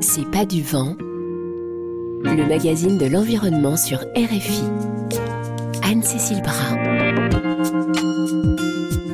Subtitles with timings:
[0.00, 4.62] C'est pas du vent, le magazine de l'environnement sur RFI.
[5.82, 6.78] Anne-Cécile Brun.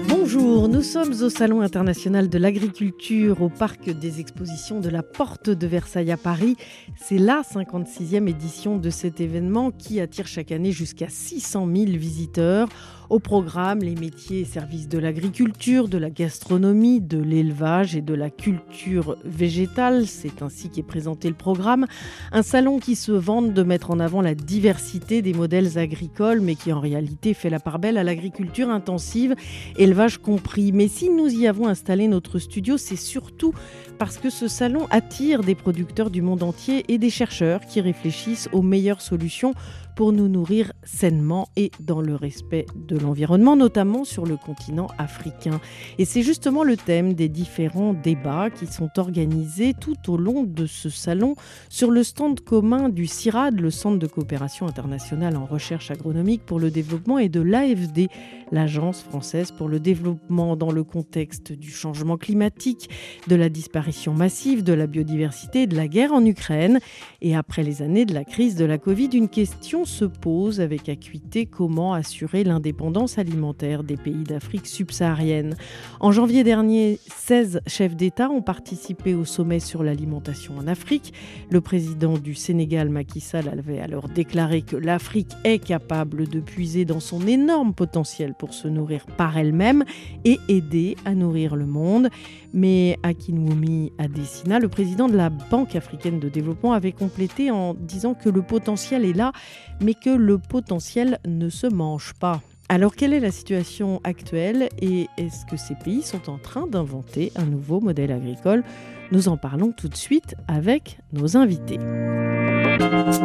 [0.08, 5.50] Bonjour, nous sommes au Salon international de l'agriculture au parc des expositions de la Porte
[5.50, 6.56] de Versailles à Paris.
[6.94, 12.68] C'est la 56e édition de cet événement qui attire chaque année jusqu'à 600 000 visiteurs.
[13.08, 18.14] Au programme, les métiers et services de l'agriculture, de la gastronomie, de l'élevage et de
[18.14, 20.08] la culture végétale.
[20.08, 21.86] C'est ainsi qu'est présenté le programme.
[22.32, 26.56] Un salon qui se vante de mettre en avant la diversité des modèles agricoles, mais
[26.56, 29.36] qui en réalité fait la part belle à l'agriculture intensive,
[29.76, 30.72] élevage compris.
[30.72, 33.52] Mais si nous y avons installé notre studio, c'est surtout
[33.98, 38.48] parce que ce salon attire des producteurs du monde entier et des chercheurs qui réfléchissent
[38.52, 39.54] aux meilleures solutions
[39.96, 45.58] pour nous nourrir sainement et dans le respect de l'environnement, notamment sur le continent africain.
[45.98, 50.66] Et c'est justement le thème des différents débats qui sont organisés tout au long de
[50.66, 51.34] ce salon
[51.70, 56.60] sur le stand commun du CIRAD, le Centre de coopération internationale en recherche agronomique pour
[56.60, 58.08] le développement, et de l'AFD,
[58.52, 62.88] l'Agence française pour le développement dans le contexte du changement climatique,
[63.28, 66.80] de la disparition massive de la biodiversité de la guerre en Ukraine.
[67.22, 70.88] Et après les années de la crise de la Covid, une question se pose avec
[70.88, 75.56] acuité comment assurer l'indépendance alimentaire des pays d'Afrique subsaharienne?
[76.00, 81.12] En janvier dernier, 16 chefs d'État ont participé au sommet sur l'alimentation en Afrique.
[81.50, 86.84] Le président du Sénégal, Macky Sall, avait alors déclaré que l'Afrique est capable de puiser
[86.84, 89.84] dans son énorme potentiel pour se nourrir par elle-même
[90.24, 92.08] et aider à nourrir le monde.
[92.52, 98.14] Mais Akinwumi Adesina, le président de la Banque africaine de développement, avait complété en disant
[98.14, 99.32] que le potentiel est là,
[99.80, 102.40] mais que le potentiel ne se mange pas.
[102.68, 107.30] Alors quelle est la situation actuelle et est-ce que ces pays sont en train d'inventer
[107.36, 108.64] un nouveau modèle agricole?
[109.12, 111.78] Nous en parlons tout de suite avec nos invités.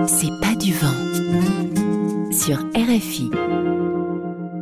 [0.07, 3.31] C'est pas du vent sur RFI.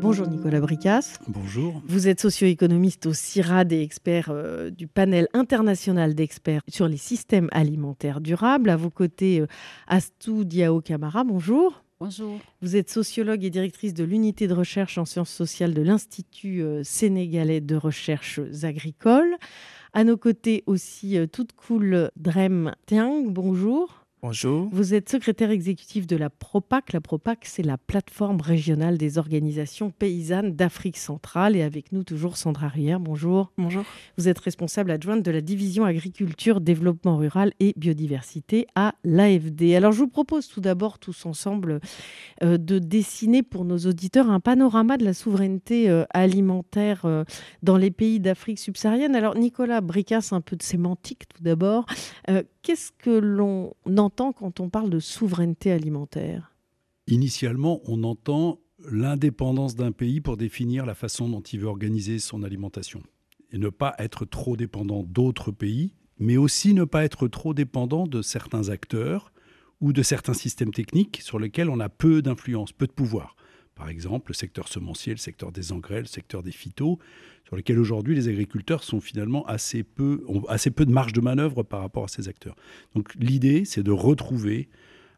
[0.02, 1.20] Bonjour Nicolas Bricas.
[1.28, 1.82] Bonjour.
[1.86, 7.50] Vous êtes socio-économiste au CIRAD et expert euh, du panel international d'experts sur les systèmes
[7.52, 8.70] alimentaires durables.
[8.70, 9.48] À vos côtés, euh,
[9.88, 11.26] Astou Diao Camara.
[11.26, 11.84] Bonjour.
[12.00, 12.40] Bonjour.
[12.62, 16.82] Vous êtes sociologue et directrice de l'unité de recherche en sciences sociales de l'Institut euh,
[16.86, 19.36] sénégalais de recherche agricole.
[19.92, 23.26] À nos côtés aussi, toute cool Drem Tiang.
[23.26, 23.99] Bonjour.
[24.22, 24.68] Bonjour.
[24.74, 26.92] Vous êtes secrétaire exécutif de la PROPAC.
[26.92, 31.56] La PROPAC, c'est la plateforme régionale des organisations paysannes d'Afrique centrale.
[31.56, 33.00] Et avec nous, toujours Sandra Rière.
[33.00, 33.54] Bonjour.
[33.58, 33.86] Bonjour.
[34.18, 39.74] Vous êtes responsable adjointe de la division agriculture, développement rural et biodiversité à l'AFD.
[39.76, 41.80] Alors, je vous propose tout d'abord, tous ensemble,
[42.44, 47.24] euh, de dessiner pour nos auditeurs un panorama de la souveraineté euh, alimentaire euh,
[47.64, 49.16] dans les pays d'Afrique subsaharienne.
[49.16, 51.86] Alors, Nicolas Bricas, un peu de sémantique tout d'abord.
[52.62, 56.54] Qu'est-ce que l'on entend quand on parle de souveraineté alimentaire?
[57.08, 58.60] Initialement, on entend
[58.90, 63.02] l'indépendance d'un pays pour définir la façon dont il veut organiser son alimentation.
[63.52, 68.06] Et ne pas être trop dépendant d'autres pays, mais aussi ne pas être trop dépendant
[68.06, 69.32] de certains acteurs
[69.82, 73.36] ou de certains systèmes techniques sur lesquels on a peu d'influence, peu de pouvoir.
[73.80, 77.00] Par exemple, le secteur semencier, le secteur des engrais, le secteur des phytos,
[77.46, 81.22] sur lesquels aujourd'hui les agriculteurs sont finalement assez peu, ont assez peu de marge de
[81.22, 82.58] manœuvre par rapport à ces acteurs.
[82.94, 84.68] Donc l'idée, c'est de retrouver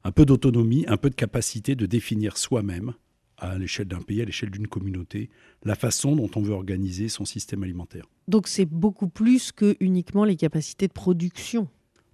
[0.03, 2.93] un peu d'autonomie, un peu de capacité de définir soi-même,
[3.39, 5.31] à l'échelle d'un pays, à l'échelle d'une communauté,
[5.65, 8.05] la façon dont on veut organiser son système alimentaire.
[8.27, 11.67] Donc c'est beaucoup plus que uniquement les capacités de production.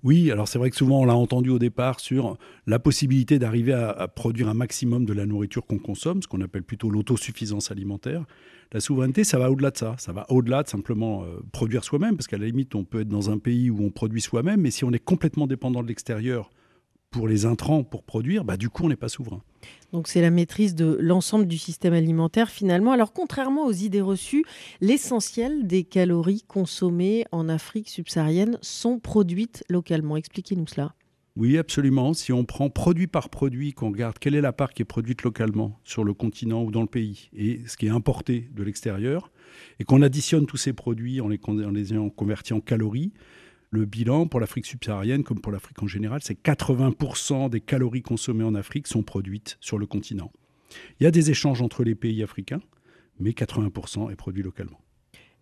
[0.03, 2.37] Oui, alors c'est vrai que souvent on l'a entendu au départ sur
[2.67, 6.63] la possibilité d'arriver à, produire un maximum de la nourriture qu'on consomme, ce qu'on appelle
[6.63, 8.23] plutôt l'autosuffisance alimentaire.
[8.73, 9.95] La souveraineté, ça va au-delà de ça.
[9.97, 13.07] Ça va au-delà de simplement euh, produire soi-même, parce qu'à la limite, on peut être
[13.07, 16.51] dans un pays où on produit soi-même, mais si on est complètement dépendant de l'extérieur
[17.11, 19.41] pour les intrants pour produire, bah, du coup, on n'est pas souverain.
[19.93, 22.91] Donc c'est la maîtrise de l'ensemble du système alimentaire finalement.
[22.91, 24.43] Alors contrairement aux idées reçues,
[24.81, 30.17] l'essentiel des calories consommées en Afrique subsaharienne sont produites localement.
[30.17, 30.93] Expliquez-nous cela.
[31.37, 32.13] Oui, absolument.
[32.13, 35.21] Si on prend produit par produit, qu'on regarde quelle est la part qui est produite
[35.21, 39.31] localement sur le continent ou dans le pays et ce qui est importé de l'extérieur,
[39.79, 43.13] et qu'on additionne tous ces produits en les, en les ayant convertis en calories,
[43.69, 48.43] le bilan pour l'Afrique subsaharienne, comme pour l'Afrique en général, c'est 80% des calories consommées
[48.43, 50.31] en Afrique sont produites sur le continent.
[50.99, 52.61] Il y a des échanges entre les pays africains,
[53.19, 54.79] mais 80% est produit localement.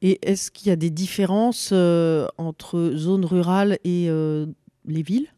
[0.01, 4.45] Et est-ce qu'il y a des différences euh, entre zones rurales et euh,
[4.85, 5.29] les villes?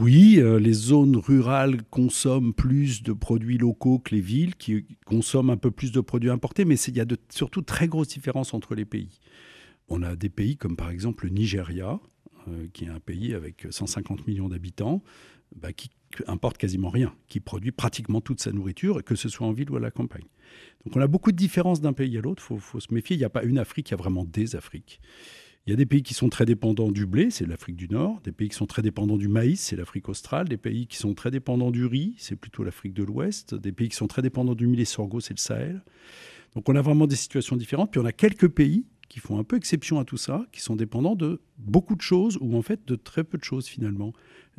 [0.00, 5.50] Oui, euh, les zones rurales consomment plus de produits locaux que les villes, qui consomment
[5.50, 8.52] un peu plus de produits importés, mais il y a de, surtout très grosses différences
[8.52, 9.20] entre les pays.
[9.88, 11.98] On a des pays comme par exemple le Nigeria,
[12.72, 15.02] qui est un pays avec 150 millions d'habitants,
[15.54, 15.90] bah, qui
[16.26, 19.76] importe quasiment rien, qui produit pratiquement toute sa nourriture, que ce soit en ville ou
[19.76, 20.24] à la campagne.
[20.84, 23.18] Donc on a beaucoup de différences d'un pays à l'autre, il faut, se méfier, il
[23.18, 25.00] n'y a pas une Afrique, il y a vraiment des Afriques.
[25.66, 28.20] Il y a des pays qui sont très dépendants du blé, c'est l'Afrique du Nord,
[28.22, 31.12] des pays qui sont très dépendants du maïs, c'est l'Afrique australe, des pays qui sont
[31.14, 34.54] très dépendants du riz, c'est plutôt l'Afrique de l'Ouest, des pays qui sont très dépendants
[34.54, 35.82] du millet sorgho, c'est le Sahel.
[36.54, 39.44] Donc on a vraiment des situations différentes, puis on a quelques pays qui font un
[39.44, 42.86] peu exception à tout ça, qui sont dépendants de beaucoup de choses, ou en fait
[42.86, 44.12] de très peu de choses finalement.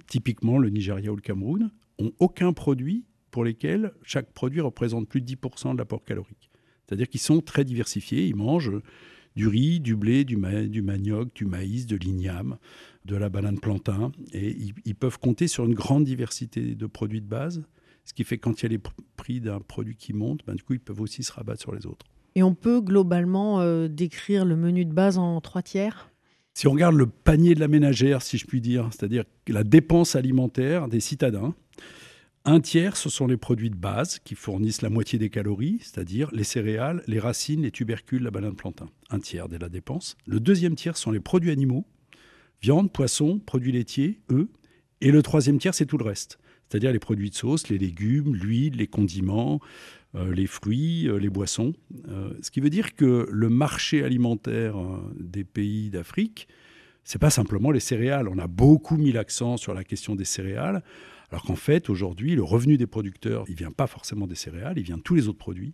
[0.08, 5.22] Typiquement, le Nigeria ou le Cameroun ont aucun produit pour lesquels chaque produit représente plus
[5.22, 6.50] de 10% de l'apport calorique.
[6.86, 8.72] C'est-à-dire qu'ils sont très diversifiés, ils mangent
[9.36, 10.38] du riz, du blé, du,
[10.70, 12.58] du manioc, du maïs, de l'igname,
[13.06, 14.56] de la banane plantain, et
[14.86, 17.64] ils, peuvent compter sur une grande diversité de produits de base,
[18.04, 18.82] ce qui fait que quand il y a les
[19.16, 21.86] prix d'un produit qui montent, ben, du coup ils peuvent aussi se rabattre sur les
[21.86, 22.06] autres.
[22.38, 26.12] Et on peut globalement euh, décrire le menu de base en trois tiers?
[26.54, 30.16] Si on regarde le panier de la ménagère, si je puis dire, c'est-à-dire la dépense
[30.16, 31.56] alimentaire des citadins,
[32.46, 36.30] un tiers, ce sont les produits de base qui fournissent la moitié des calories, c'est-à-dire
[36.32, 38.86] les céréales, les racines, les tubercules, la banane plantain.
[39.10, 40.16] Un tiers de la dépense.
[40.28, 41.88] Le deuxième tiers sont les produits animaux,
[42.62, 44.48] viande, poisson, produits laitiers, œufs.
[45.02, 46.38] Et le troisième tiers, c'est tout le reste.
[46.70, 49.60] C'est-à-dire les produits de sauce, les légumes, l'huile, les condiments,
[50.14, 51.74] les fruits, euh, les boissons.
[52.08, 54.76] Euh, ce qui veut dire que le marché alimentaire
[55.20, 56.48] des pays d'Afrique,
[57.04, 58.28] c'est pas simplement les céréales.
[58.28, 60.84] On a beaucoup mis l'accent sur la question des céréales,
[61.30, 64.84] alors qu'en fait, aujourd'hui, le revenu des producteurs, il vient pas forcément des céréales, il
[64.84, 65.74] vient de tous les autres produits,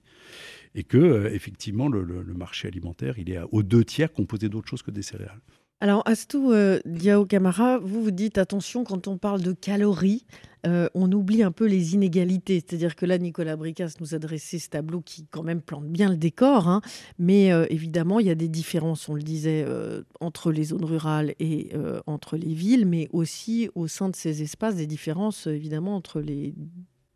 [0.76, 4.92] et que effectivement, le, marché alimentaire, il est aux deux tiers composé d'autres choses que
[4.92, 5.42] des céréales.
[5.84, 6.54] Alors, Astou
[6.86, 10.26] Diao Camara, vous vous dites attention quand on parle de calories.
[10.66, 12.64] Euh, on oublie un peu les inégalités.
[12.66, 16.10] C'est-à-dire que là, Nicolas Bricas nous a dressé ce tableau qui quand même plante bien
[16.10, 16.70] le décor.
[16.70, 16.80] Hein.
[17.20, 20.86] Mais euh, évidemment, il y a des différences, on le disait, euh, entre les zones
[20.86, 21.74] rurales et
[22.08, 26.56] entre les villes, mais aussi au sein de ces espaces, des différences évidemment entre les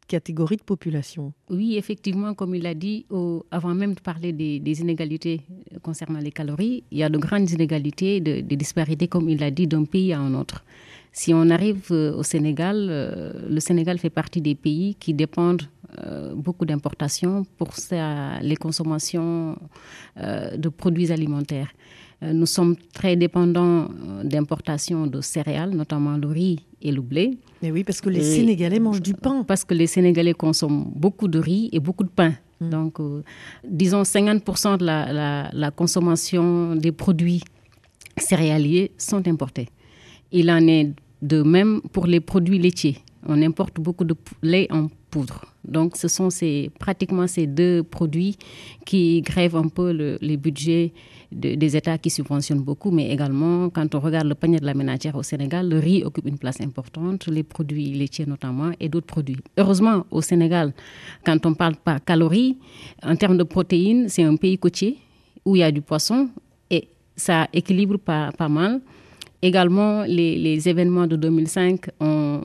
[0.08, 1.34] catégories de population.
[1.50, 3.06] Oui, effectivement, comme il a dit,
[3.52, 5.42] avant même de parler des, inégalités
[5.82, 9.52] concernant les calories, il y a de grandes inégalités, de, des disparités, comme il a
[9.52, 10.64] dit, d'un pays à un autre.
[11.12, 15.64] Si on arrive euh, au Sénégal, euh, le Sénégal fait partie des pays qui dépendent
[16.06, 17.70] euh, beaucoup d'importations pour
[18.42, 19.58] les consommations
[20.16, 21.72] de produits alimentaires.
[22.22, 23.90] nous sommes très dépendants
[24.24, 27.38] d'importations de céréales, notamment le riz et le blé.
[27.62, 29.44] Mais oui, parce que les Sénégalais mangent du pain.
[29.44, 32.34] Parce que les Sénégalais consomment beaucoup de riz et beaucoup de pain.
[32.62, 32.70] Mm.
[32.70, 33.00] Donc,
[33.68, 37.44] disons 50% de la, la, consommation des produits
[38.18, 39.68] céréaliers sont importés.
[40.32, 40.92] Il en est
[41.22, 42.98] de même pour les produits laitiers.
[43.26, 45.46] On importe beaucoup de lait en poudre.
[45.68, 46.30] Donc, ce sont
[46.80, 48.38] pratiquement ces deux produits
[48.86, 50.94] qui grèvent un peu le, les budgets
[51.32, 55.16] des États qui subventionnent beaucoup, mais également, quand on regarde le panier de la ménagère
[55.16, 59.38] au Sénégal, le riz occupe une place importante, les produits laitiers notamment, et d'autres produits.
[59.58, 60.74] Heureusement, au Sénégal,
[61.26, 62.58] quand on parle par calories,
[63.04, 64.98] en termes de protéines, c'est un pays côtier
[65.44, 66.30] où il y a du poisson,
[66.70, 68.80] et ça équilibre pas mal.
[69.42, 72.42] Également, les, événements de 2005 ont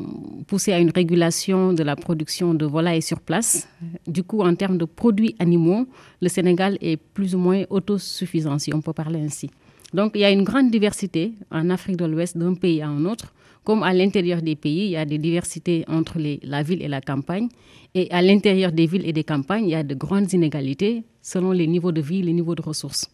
[0.46, 3.66] poussé à une régulation de la production de volailles sur place.
[4.06, 5.86] Du coup, en termes de produits animaux,
[6.20, 9.50] le Sénégal est plus ou moins autosuffisant, si on peut parler ainsi.
[9.94, 13.04] Donc, il y a une grande diversité en Afrique de l'Ouest d'un pays à un
[13.06, 13.32] autre.
[13.64, 17.00] Comme à l'intérieur des pays, il y a des diversités entre la ville et la
[17.00, 17.48] campagne.
[17.94, 21.52] Et à l'intérieur des villes et des campagnes, il y a de grandes inégalités selon
[21.52, 23.08] les niveaux de vie, les niveaux de ressources.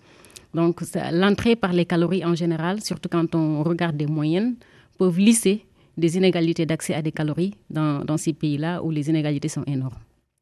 [0.54, 0.80] Donc
[1.12, 4.56] l'entrée par les calories en général, surtout quand on regarde des moyennes,
[4.98, 5.64] peuvent lisser
[5.96, 9.98] des inégalités d'accès à des calories dans, dans ces pays-là où les inégalités sont énormes.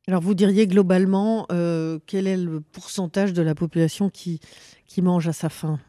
[0.09, 4.41] Alors vous diriez globalement, euh, quel est le pourcentage de la population qui,
[4.87, 5.81] qui mange à sa faim?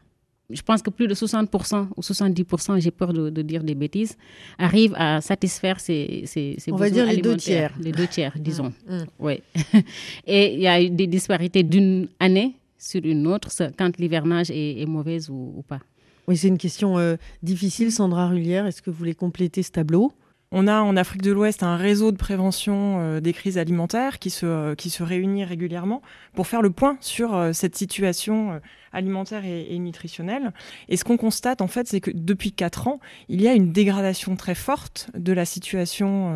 [0.50, 4.16] Je pense que plus de 60% ou 70%, j'ai peur de, dire des bêtises,
[4.56, 7.74] arrivent à satisfaire ces, ces, On va dire les deux tiers.
[7.78, 8.72] Les deux tiers, disons.
[8.88, 9.06] Mmh, mmh.
[9.18, 9.42] Ouais.
[10.26, 15.28] Et il y a des disparités d'une année sur une autre quand l'hivernage est, mauvaise
[15.30, 15.80] ou, pas
[16.26, 17.92] Oui, c'est une question euh, difficile.
[17.92, 20.12] Sandra Rullière, est-ce que vous voulez compléter ce tableau?
[20.50, 24.30] On a en Afrique de l'Ouest un réseau de prévention euh, des crises alimentaires qui
[24.30, 26.00] se, euh, qui se réunit régulièrement
[26.34, 28.60] pour faire le point sur euh, cette situation
[28.92, 30.52] alimentaire et, nutritionnelle.
[30.88, 33.70] Et ce qu'on constate, en fait, c'est que depuis quatre ans, il y a une
[33.70, 36.32] dégradation très forte de la situation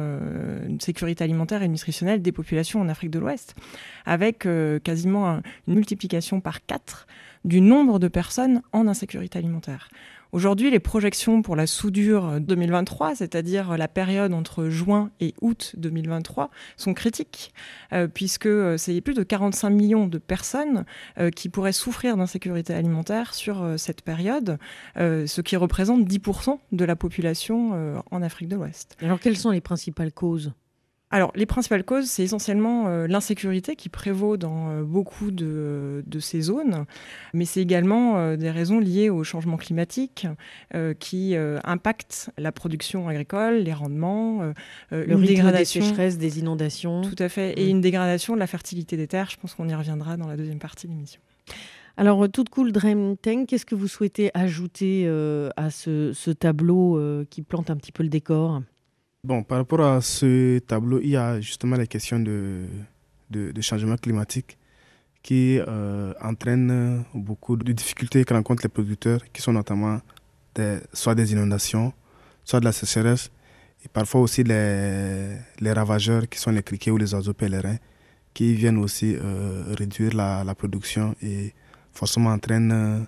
[0.68, 3.54] de sécurité alimentaire et nutritionnelle des populations en Afrique de l'Ouest,
[4.04, 4.46] avec
[4.84, 7.06] quasiment une multiplication par quatre
[7.46, 9.88] du nombre de personnes en insécurité alimentaire.
[10.32, 16.48] Aujourd'hui, les projections pour la soudure 2023, c'est-à-dire la période entre juin et août 2023,
[16.78, 17.52] sont critiques,
[17.92, 20.86] euh, puisque euh, c'est plus de 45 millions de personnes
[21.18, 24.58] euh, qui pourraient souffrir d'insécurité alimentaire sur cette période,
[24.96, 28.96] ce qui représente 10% de la population en Afrique de l'Ouest.
[29.02, 30.52] Alors, quelles sont les principales causes?
[31.12, 36.40] Alors, les principales causes, c'est essentiellement euh, l'insécurité qui prévaut dans euh, beaucoup de, ces
[36.40, 36.86] zones,
[37.34, 40.26] mais c'est également euh, des raisons liées au changement climatique
[40.98, 44.40] qui impactent la production agricole, les rendements,
[44.90, 47.02] le une dégradation des sécheresses, des inondations.
[47.02, 47.70] Tout à fait, et mm.
[47.70, 49.28] une dégradation de la fertilité des terres.
[49.28, 51.20] Je pense qu'on y reviendra dans la deuxième partie de l'émission.
[51.98, 55.06] Alors, toute cool Dream Tank, qu'est-ce que vous souhaitez ajouter
[55.56, 58.62] à ce, ce tableau qui plante un petit peu le décor?
[59.24, 62.66] Bon, par rapport à ce tableau, il y a justement la question de,
[63.60, 64.58] changement climatique
[65.22, 70.00] qui euh, entraîne beaucoup de difficultés que rencontrent les producteurs, qui sont notamment
[70.92, 71.92] soit des inondations,
[72.44, 73.30] soit de la sécheresse,
[73.84, 77.78] et parfois aussi les, ravageurs qui sont les criquets ou les oiseaux pèlerins,
[78.34, 81.54] qui viennent aussi euh, réduire la, la, production et
[81.92, 83.06] forcément entraînent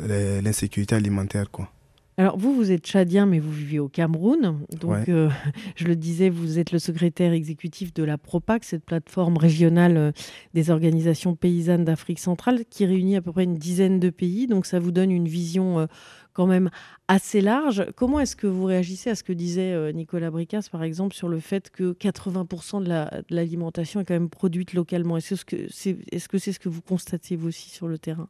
[0.00, 1.50] euh, l'insécurité alimentaire.
[1.50, 1.68] Quoi.
[2.16, 4.60] Alors vous, vous êtes tchadien, mais vous vivez au Cameroun.
[4.80, 5.28] Donc, euh,
[5.76, 10.12] je le disais, vous êtes le secrétaire exécutif de la PROPAC, cette plateforme régionale euh,
[10.54, 14.46] des organisations paysannes d'Afrique centrale, qui réunit à peu près une dizaine de pays.
[14.46, 15.86] Donc ça vous donne une vision euh,
[16.34, 16.70] quand même
[17.08, 17.84] assez large.
[17.96, 21.38] Comment est-ce que vous réagissez à ce que disait Nicolas Bricas, par exemple, sur le
[21.38, 25.16] fait que 80% de l'alimentation est quand même produite localement?
[25.16, 28.28] Est-ce que c'est -ce, que c'est ce que vous constatez vous aussi sur le terrain?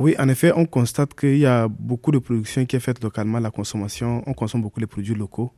[0.00, 3.38] Oui, en effet, on constate qu'il y a beaucoup de production qui est faite localement,
[3.38, 5.52] la consommation, on consomme beaucoup les produits locaux.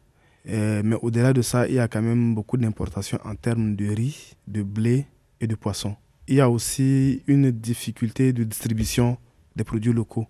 [0.49, 3.87] Euh, mais au-delà de ça, il y a quand même beaucoup d'importations en termes de
[3.87, 5.06] riz, de blé
[5.40, 5.94] et de poisson.
[6.26, 9.16] Il y a aussi une difficulté de distribution
[9.54, 10.26] des produits locaux.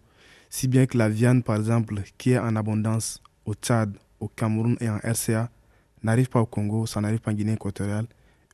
[0.50, 4.76] Si bien que la viande, par exemple, qui est en abondance au Tchad, au Cameroun
[4.82, 5.50] et en RCA,
[6.02, 8.04] n'arrive pas au Congo, ça n'arrive pas en Guinée équatoriale.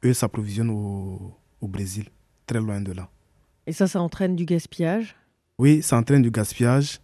[0.05, 2.05] Eux s'approvisionnent au, au Brésil,
[2.47, 3.11] très loin de là.
[3.67, 5.17] Et ça, ça entraîne du gaspillage?
[5.59, 7.01] Oui, ça entraîne du gaspillage.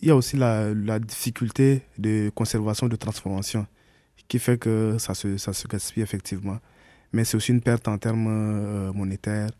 [0.00, 3.66] Il y a aussi la, difficulté de conservation, de transformation,
[4.28, 6.58] qui fait que ça se, ça se gaspille effectivement.
[7.12, 9.50] Mais c'est aussi une perte en termes euh, monétaires.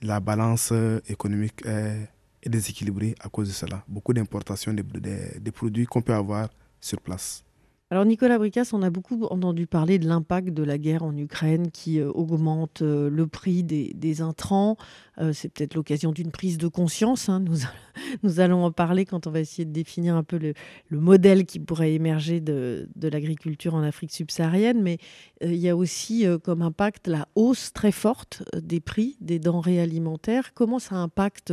[0.00, 2.08] La balance euh, économique est,
[2.48, 3.84] déséquilibrée à cause de cela.
[3.86, 6.48] Beaucoup d'importations des produits qu'on peut avoir
[6.80, 7.44] sur place.
[7.92, 11.70] Alors Nicolas Bricas, on a beaucoup entendu parler de l'impact de la guerre en Ukraine
[11.70, 14.78] qui euh, augmente euh, le prix des, intrants.
[15.18, 17.28] Euh, c'est peut-être l'occasion d'une prise de conscience.
[17.28, 17.44] Hein.
[18.22, 20.54] Nous, allons en parler quand on va essayer de définir un peu le,
[20.90, 24.80] modèle qui pourrait émerger de, l'agriculture en Afrique subsaharienne.
[24.80, 24.96] Mais
[25.42, 30.54] il y a aussi comme impact la hausse très forte des prix des denrées alimentaires.
[30.54, 31.52] Comment ça impacte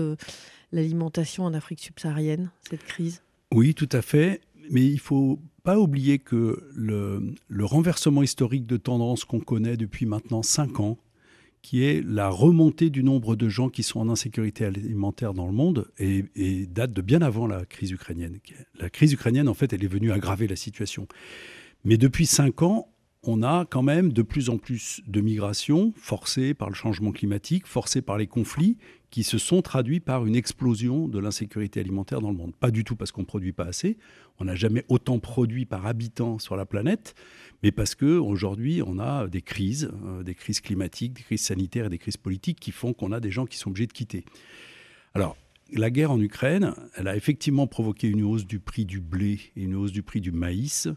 [0.71, 3.23] l'alimentation en Afrique subsaharienne, cette crise?
[3.53, 4.39] Oui, tout à fait.
[4.71, 10.43] Mais il faut pas oublier que le, renversement historique de tendance qu'on connaît depuis maintenant
[10.43, 10.97] 5 ans,
[11.61, 15.51] qui est la remontée du nombre de gens qui sont en insécurité alimentaire dans le
[15.51, 15.91] monde,
[16.69, 18.39] date de bien avant la crise ukrainienne.
[18.79, 21.07] La crise ukrainienne, en fait, elle est venue aggraver la situation.
[21.83, 22.87] Mais depuis 5 ans,
[23.23, 27.67] on a quand même de plus en plus de migrations forcées par le changement climatique,
[27.67, 28.77] forcées par les conflits,
[29.09, 32.55] qui se sont traduits par une explosion de l'insécurité alimentaire dans le monde.
[32.55, 33.97] Pas du tout parce qu'on ne produit pas assez,
[34.39, 37.15] on n'a jamais autant produit par habitant sur la planète,
[37.61, 41.89] mais parce qu'aujourd'hui on a des crises, euh, des crises climatiques, des crises sanitaires et
[41.89, 44.23] des crises politiques qui font qu'on a des gens qui sont obligés de quitter.
[45.13, 45.35] Alors,
[45.73, 49.63] la guerre en Ukraine, elle a effectivement provoqué une hausse du prix du blé et
[49.63, 50.87] une hausse du prix du maïs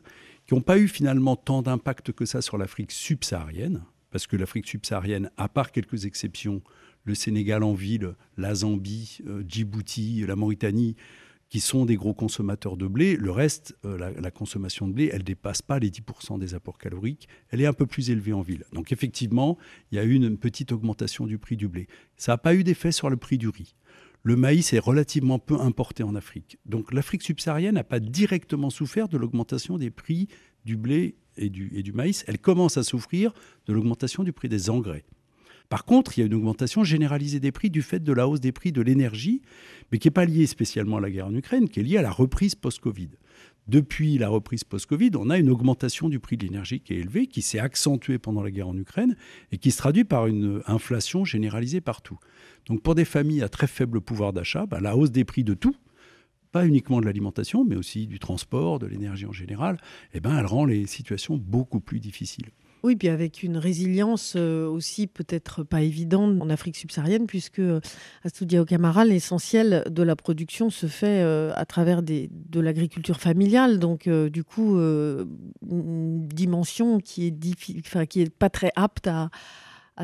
[0.47, 4.67] qui n'ont pas eu finalement tant d'impact que ça sur l'Afrique subsaharienne, parce que l'Afrique
[4.67, 6.63] subsaharienne, à part quelques exceptions,
[7.05, 10.97] le Sénégal en ville, la Zambie, euh, Djibouti, la Mauritanie,
[11.49, 15.23] qui sont des gros consommateurs de blé, le reste, euh, la, consommation de blé, elle
[15.23, 18.65] dépasse pas les 10% des apports caloriques, elle est un peu plus élevée en ville.
[18.73, 19.59] Donc effectivement,
[19.91, 21.89] il y a eu une petite augmentation du prix du blé.
[22.17, 23.75] Ça n'a pas eu d'effet sur le prix du riz
[24.23, 26.59] le maïs est relativement peu importé en Afrique.
[26.67, 30.29] Donc l'Afrique subsaharienne n'a pas directement souffert de l'augmentation des prix
[30.65, 32.25] du blé et du, maïs.
[32.29, 33.33] Elle commence à souffrir
[33.67, 35.05] de l'augmentation du prix des engrais.
[35.69, 38.41] Par contre, il y a une augmentation généralisée des prix du fait de la hausse
[38.41, 39.41] des prix de l'énergie,
[39.91, 42.03] mais qui n'est pas liée spécialement à la guerre en Ukraine, qui est liée à
[42.03, 43.09] la reprise post-Covid.
[43.69, 47.29] Depuis la reprise post-Covid, on a une augmentation du prix de l'énergie qui est élevée,
[47.29, 49.17] qui s'est accentuée pendant la guerre en Ukraine
[49.53, 52.19] et qui se traduit par une inflation généralisée partout.
[52.67, 55.55] Donc pour des familles à très faible pouvoir d'achat, bah, la hausse des prix de
[55.55, 55.77] tout,
[56.51, 59.79] pas uniquement de l'alimentation, mais aussi du transport, de l'énergie en général,
[60.13, 62.51] eh ben, elle rend les situations beaucoup plus difficiles.
[62.83, 67.81] Oui, puis avec une résilience euh, aussi peut-être pas évidente en Afrique subsaharienne, puisque euh,
[68.25, 73.79] à Studia Camara, l'essentiel de la production se fait euh, à travers de l'agriculture familiale.
[73.79, 79.31] Donc, du coup, une dimension qui est, pas très apte à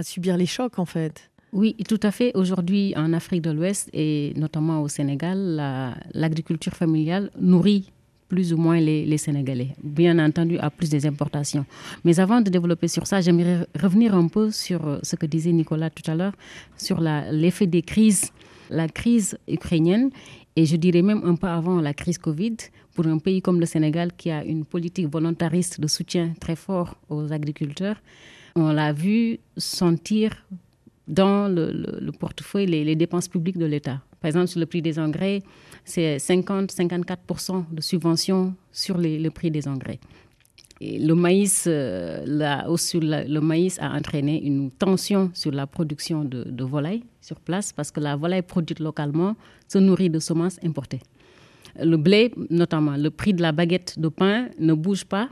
[0.03, 1.31] subir les chocs, en fait.
[1.53, 2.33] Oui, tout à fait.
[2.35, 7.91] Aujourd'hui, en Afrique de l'Ouest et notamment au Sénégal, l'agriculture familiale nourrit
[8.29, 11.65] plus ou moins les, Sénégalais, bien entendu à plus des importations.
[12.05, 15.53] Mais avant de développer sur ça, j'aimerais revenir un peu sur euh, ce que disait
[15.53, 16.35] Nicolas tout à l'heure,
[16.77, 18.31] sur l'effet des crises,
[18.71, 20.11] la crise ukrainienne
[20.57, 22.57] et je dirais même un peu avant la crise Covid,
[22.95, 26.97] pour un pays comme le Sénégal qui a une politique volontariste de soutien très fort
[27.09, 27.97] aux agriculteurs,
[28.57, 30.45] on l'a vu sentir
[31.07, 34.01] dans le, portefeuille les dépenses publiques de l'État.
[34.21, 35.43] Par exemple, sur le prix des engrais,
[35.85, 40.01] c'est 50-54% de subvention sur le prix des engrais.
[40.81, 46.65] Et le maïs, euh, le maïs a entraîné une tension sur la production de, de
[46.65, 49.35] volailles sur place parce que la volaille produite localement
[49.67, 51.01] se nourrit de semences importées.
[51.81, 55.29] Le blé, notamment, le prix de la baguette de pain ne bouge pas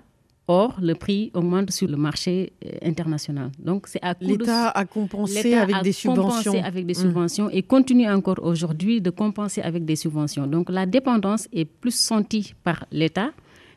[0.49, 3.51] Or, le prix augmente sur le marché euh, international.
[3.59, 6.63] Donc, c'est à L'État a compensé avec des subventions.
[6.63, 6.97] avec des mmh.
[6.97, 10.47] subventions et continue encore aujourd'hui de compenser avec des subventions.
[10.47, 13.33] Donc, la dépendance est plus sentie par l'État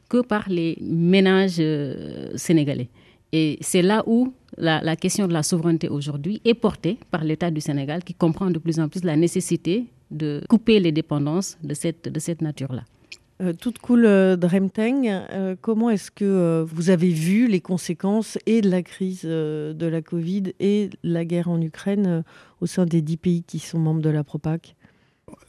[0.09, 2.89] que par les ménages euh, sénégalais.
[3.31, 7.49] Et c'est là où la, la, question de la souveraineté aujourd'hui est portée par l'État
[7.49, 11.73] du Sénégal qui comprend de plus en plus la nécessité de couper les dépendances de
[11.73, 12.83] cette, de cette nature-là.
[13.41, 18.59] Euh, toute cool euh, Dremteng, euh, comment est-ce que vous avez vu les conséquences et
[18.59, 22.23] de la crise de la Covid et la guerre en Ukraine
[22.59, 24.75] au sein des dix pays qui sont membres de la PROPAC?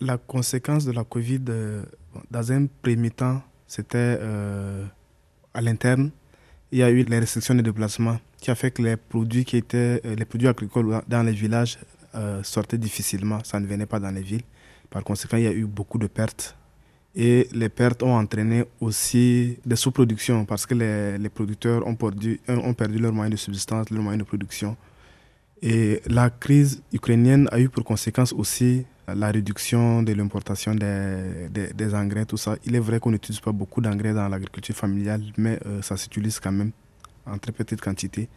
[0.00, 1.40] La conséquence de la Covid,
[2.30, 4.18] dans un premier temps, c'était
[5.52, 6.10] à l'interne.
[6.70, 9.56] Il y a eu les restrictions de déplacement qui a fait que les produits qui
[9.56, 11.78] étaient les produits agricoles dans les villages
[12.42, 14.44] sortaient difficilement, ça ne venait pas dans les villes.
[14.90, 16.56] Par conséquent, il y a eu beaucoup de pertes
[17.14, 22.40] et les pertes ont entraîné aussi des sous-productions parce que les, les producteurs ont perdu,
[22.48, 24.76] ont perdu leurs moyens de subsistance, leurs moyens de production.
[25.62, 31.72] Et la crise ukrainienne a eu pour conséquence aussi la réduction de l'importation des, des,
[31.72, 32.56] des, engrais, tout ça.
[32.64, 36.38] Il est vrai qu'on n'utilise pas beaucoup d'engrais dans l'agriculture familiale, mais euh, ça s'utilise
[36.38, 36.70] quand même
[37.26, 38.28] en très petite quantité.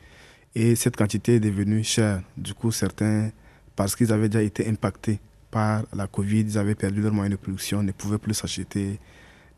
[0.56, 2.22] Et cette quantité est devenue chère.
[2.36, 3.30] Du coup, certains,
[3.76, 5.20] parce qu'ils avaient déjà été impactés
[5.54, 9.00] par la Covid, ils avaient perdu leurs moyens de production, ne pouvaient plus s'acheter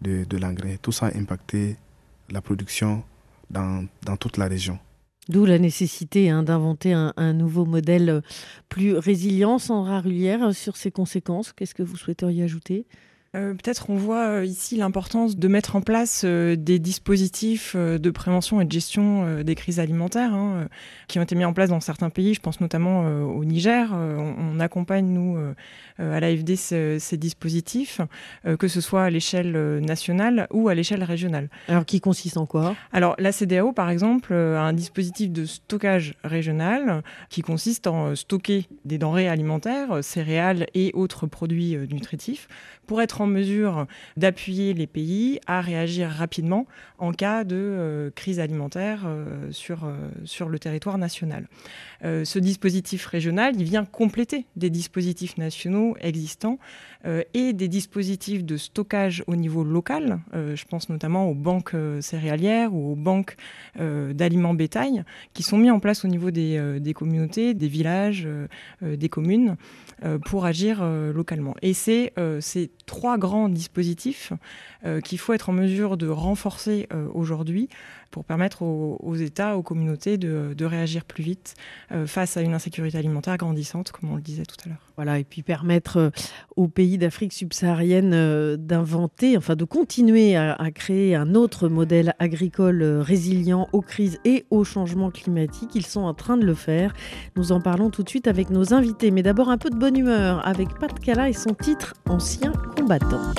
[0.02, 0.78] de, l'engrais.
[0.82, 1.78] Tout ça a impacté
[2.30, 3.04] la production
[3.50, 4.78] dans, dans toute la région.
[5.30, 8.22] D'où la nécessité hein, d'inventer un, un, nouveau modèle
[8.68, 11.54] plus résilient, sans rarulière sur ses conséquences.
[11.54, 12.86] Qu'est-ce que vous souhaiteriez ajouter?
[13.36, 18.10] Euh, peut-être on voit euh, ici l'importance de mettre en place euh, des dispositifs de
[18.10, 20.68] prévention et de gestion des crises alimentaires hein,
[21.08, 22.34] qui ont été mis en place dans certains pays.
[22.34, 23.90] Je pense notamment au Niger.
[23.92, 25.38] On, accompagne, nous,
[26.00, 28.02] à l'AFD, ces, ces dispositifs,
[28.60, 31.50] que ce soit à l'échelle nationale ou à l'échelle régionale.
[31.68, 32.76] Alors, qui consiste en quoi?
[32.94, 38.68] Alors, la CDAO, par exemple, a un dispositif de stockage régional qui consiste en stocker
[38.86, 42.48] des denrées alimentaires, céréales et autres produits nutritifs
[42.86, 46.66] pour être en mesure d'appuyer les pays à réagir rapidement
[46.98, 51.48] en cas de euh, crise alimentaire euh, sur, euh, sur le territoire national.
[52.06, 56.60] Ce dispositif régional, vient compléter des dispositifs nationaux existants
[57.34, 60.20] et des dispositifs de stockage au niveau local.
[60.34, 63.36] je pense notamment aux banques céréalières ou aux banques
[63.78, 68.28] d'aliments bétail qui sont mis en place au niveau des, des communautés, des villages,
[68.82, 69.56] des communes
[70.26, 71.56] pour agir localement.
[71.62, 74.34] Et c'est ces trois grands dispositifs
[75.04, 77.70] qu'il faut être en mesure de renforcer aujourd'hui
[78.16, 81.56] pour permettre aux, États, aux communautés de, réagir plus vite
[81.92, 84.90] euh, face à une insécurité alimentaire grandissante, comme on le disait tout à l'heure.
[84.96, 86.10] Voilà, et puis permettre euh,
[86.56, 92.82] aux pays d'Afrique subsaharienne euh, d'inventer, enfin de continuer à, créer un autre modèle agricole
[92.82, 95.72] résilient aux crises et au changement climatique.
[95.76, 96.94] Ils sont en train de le faire.
[97.36, 99.12] Nous en parlons tout de suite avec nos invités.
[99.12, 103.34] Mais d'abord un peu de bonne humeur avec Pat Kala et son titre Ancien combattant.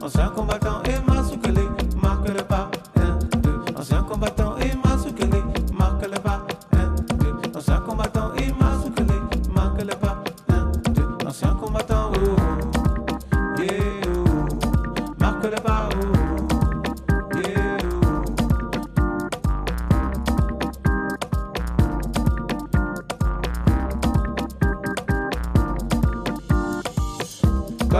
[0.00, 0.82] Ancien combattant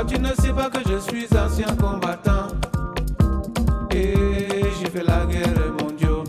[0.08, 2.48] Tu ne sais pas que je suis ancien combattant.
[3.90, 4.14] Et
[4.78, 6.24] j'ai fait la guerre mondiale.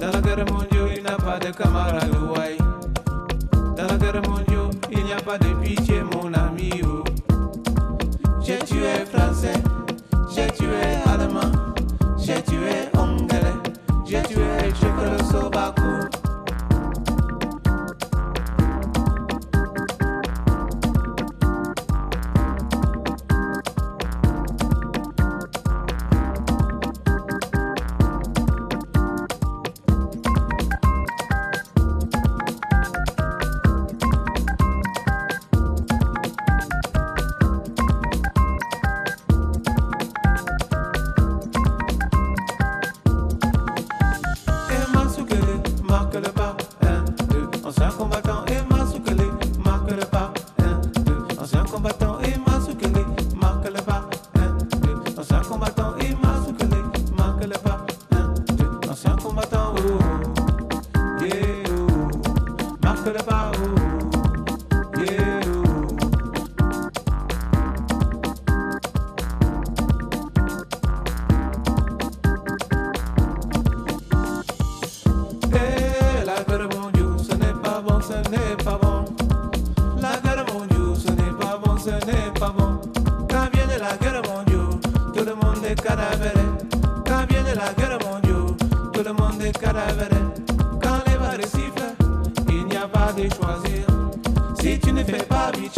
[0.00, 2.10] Dans la guerre mondiale, il n'y a pas de camarade.
[2.36, 2.56] Ouais.
[3.76, 6.82] Dans la guerre mondiale, il n'y a pas de pitié, mon ami.
[6.84, 7.04] Oh.
[8.42, 9.54] J'ai tué français,
[10.34, 11.52] j'ai tué allemand,
[12.18, 12.81] j'ai tué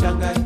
[0.04, 0.43] shangai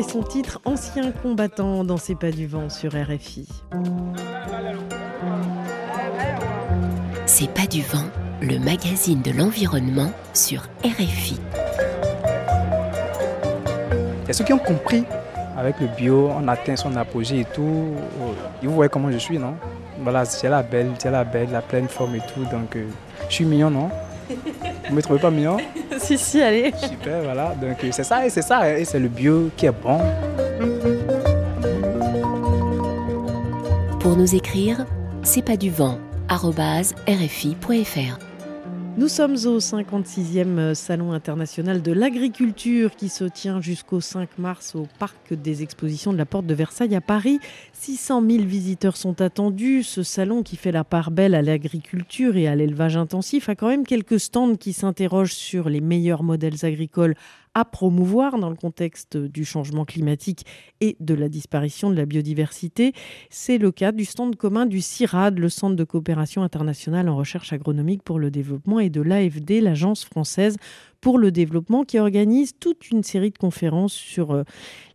[0.00, 3.46] et son titre Ancien combattant dans ses pas du vent sur RFI.
[7.26, 8.06] C'est pas du vent,
[8.40, 11.38] le magazine de l'environnement sur RFI.
[14.22, 15.04] Il y a ceux qui ont compris
[15.58, 17.94] avec le bio, on atteint son apogée et tout.
[18.62, 19.54] Vous voyez comment je suis, non?
[20.00, 22.44] Voilà, c'est la belle, c'est la belle, la pleine forme et tout.
[22.50, 22.86] Donc, euh,
[23.28, 23.90] je suis mignon, non?
[24.88, 25.58] Vous me trouvez pas mignon?
[26.00, 26.72] Si, si, allez.
[26.76, 27.54] Super, voilà.
[27.60, 30.00] Donc c'est ça, et c'est ça, et c'est le bio qui est bon.
[34.00, 34.86] Pour nous écrire,
[35.22, 38.29] c'est pas du vent, rfi.fr.
[38.96, 44.88] Nous sommes au 56e Salon international de l'agriculture qui se tient jusqu'au 5 mars au
[44.98, 47.38] Parc des expositions de la Porte de Versailles à Paris.
[47.72, 49.84] 600 000 visiteurs sont attendus.
[49.84, 53.68] Ce salon qui fait la part belle à l'agriculture et à l'élevage intensif a quand
[53.68, 57.14] même quelques stands qui s'interrogent sur les meilleurs modèles agricoles
[57.54, 60.46] à promouvoir dans le contexte du changement climatique
[60.80, 62.92] et de la disparition de la biodiversité.
[63.28, 67.52] C'est le cas du stand commun du CIRAD, le Centre de coopération internationale en recherche
[67.52, 70.56] agronomique pour le développement, et de l'AFD, l'Agence française
[71.00, 74.44] pour le développement, qui organise toute une série de conférences sur euh,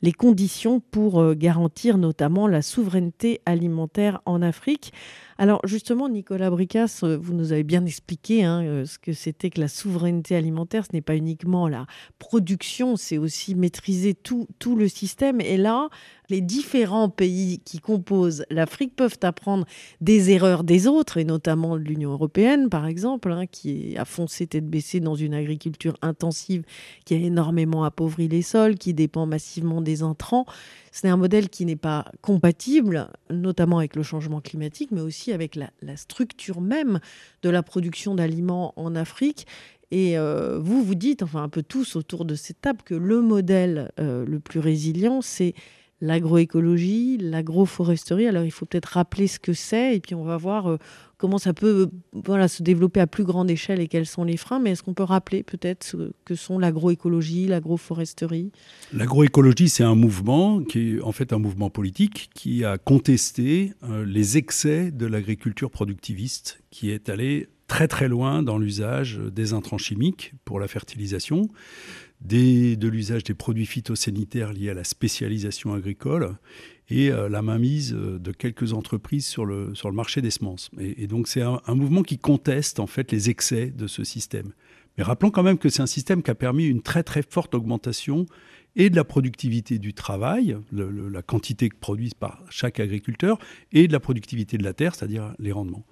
[0.02, 4.94] les conditions pour euh, garantir notamment la souveraineté alimentaire en Afrique.
[5.38, 9.60] Alors justement, Nicolas Bricas, euh, vous nous avez bien expliqué hein, ce que c'était que
[9.60, 10.86] la souveraineté alimentaire.
[10.86, 11.88] Ce n'est pas uniquement la
[12.20, 15.42] production, c'est aussi maîtriser tout, tout le système.
[15.42, 15.90] Et là,
[16.30, 19.66] les différents pays qui composent l'Afrique peuvent apprendre
[20.02, 24.48] des erreurs des autres, et notamment de l'Union européenne, par exemple, hein, qui a foncé
[24.48, 26.64] tête baissée dans une agriculture intensive
[27.06, 30.46] qui a énormément appauvri les sols, qui dépend massivement des intrants.
[30.92, 35.56] C'est un modèle qui n'est pas compatible, notamment avec le changement climatique, mais aussi avec
[35.56, 37.00] la, structure même
[37.42, 39.46] de la production d'aliments en Afrique.
[39.92, 43.22] Et euh, vous, vous dites, enfin un peu tous autour de cette table, que le
[43.22, 45.54] modèle euh, le plus résilient, c'est
[46.02, 48.28] l'agroécologie, l'agroforesterie.
[48.28, 50.78] Alors il faut peut-être rappeler ce que c'est et puis on va voir euh,
[51.18, 54.60] comment ça peut voilà, se développer à plus grande échelle et quels sont les freins.
[54.60, 58.52] Mais est-ce qu'on peut rappeler peut-être ce que sont l'agroécologie, l'agroforesterie?
[58.94, 64.06] L'agroécologie, c'est un mouvement qui est en fait un mouvement politique qui a contesté euh,
[64.06, 69.78] les excès de l'agriculture productiviste qui est allé très très loin dans l'usage des intrants
[69.78, 71.50] chimiques pour la fertilisation,
[72.22, 76.38] de l'usage des produits phytosanitaires liés à la spécialisation agricole
[76.90, 80.70] et euh, la mainmise euh, de quelques entreprises sur le, sur le marché des semences.
[80.80, 84.54] Et, donc c'est un, mouvement qui conteste en fait les excès de ce système.
[84.98, 87.54] Mais rappelons quand même que c'est un système qui a permis une très très forte
[87.54, 88.26] augmentation
[88.78, 93.40] et de la productivité du travail, la quantité produite par chaque agriculteur,
[93.72, 95.86] et de la productivité de la terre, c'est-à-dire les rendements.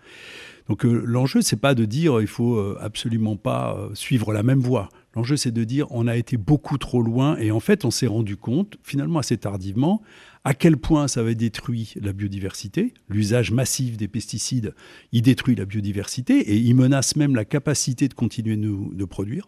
[0.68, 4.90] Donc euh, l'enjeu, c'est pas de dire il faut absolument pas suivre la même voie.
[5.16, 8.08] L'enjeu, c'est de dire on a été beaucoup trop loin et en fait, on s'est
[8.08, 10.02] rendu compte, finalement assez tardivement,
[10.44, 12.94] à quel point ça avait détruit la biodiversité.
[13.10, 14.74] L'usage massif des pesticides,
[15.12, 19.48] il détruit la biodiversité et il menace même la capacité de continuer de produire.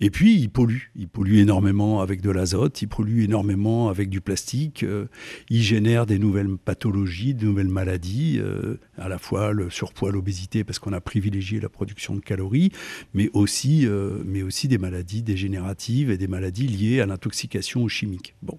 [0.00, 0.90] Et puis, il pollue.
[0.94, 5.06] Il pollue énormément avec de l'azote, il pollue énormément avec du plastique, euh,
[5.50, 10.62] il génère des nouvelles pathologies, de nouvelles maladies, euh, à la fois le surpoids, l'obésité,
[10.62, 12.70] parce qu'on a privilégié la production de calories,
[13.12, 17.88] mais aussi, euh, mais aussi des maladies dégénératives et des maladies liées à l'intoxication aux
[17.88, 18.34] chimiques.
[18.42, 18.58] Bon.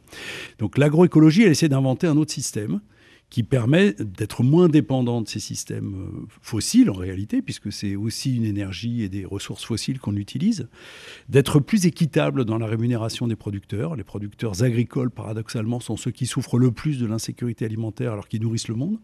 [0.58, 2.82] Donc l'agroécologie, elle essaie d'inventer un autre système
[3.30, 8.36] qui permet d'être moins dépendant de ces systèmes euh, fossiles en réalité, puisque c'est aussi
[8.36, 10.68] une énergie et des ressources fossiles qu'on utilise,
[11.30, 13.96] d'être plus équitable dans la rémunération des producteurs.
[13.96, 18.42] Les producteurs agricoles, paradoxalement, sont ceux qui souffrent le plus de l'insécurité alimentaire alors qu'ils
[18.42, 18.98] nourrissent le monde.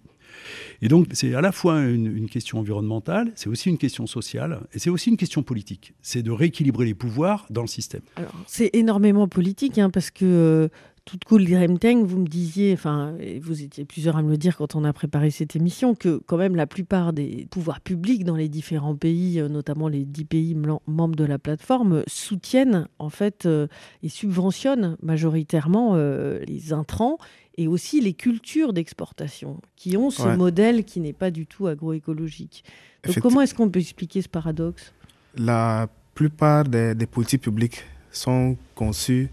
[0.81, 4.79] Et donc, c'est à la fois une, question environnementale, c'est aussi une question sociale, et
[4.79, 5.93] c'est aussi une question politique.
[6.01, 8.01] C'est de rééquilibrer les pouvoirs dans le système.
[8.47, 10.67] C'est énormément politique, hein, parce que euh,
[11.05, 11.45] toute cool
[11.79, 14.91] Teng, vous me disiez, enfin, vous étiez plusieurs à me le dire quand on a
[14.91, 19.39] préparé cette émission, que quand même la plupart des pouvoirs publics dans les différents pays,
[19.39, 23.67] euh, notamment les dix pays membres de la plateforme, soutiennent en fait euh,
[24.01, 27.19] et subventionnent majoritairement euh, les intrants
[27.57, 32.65] et aussi les cultures d'exportation qui ont ce modèle qui n'est pas du tout agroécologique.
[33.05, 34.91] Donc comment est-ce qu'on peut expliquer ce paradoxe?
[35.37, 39.29] La plupart des, des politiques publiques sont conçues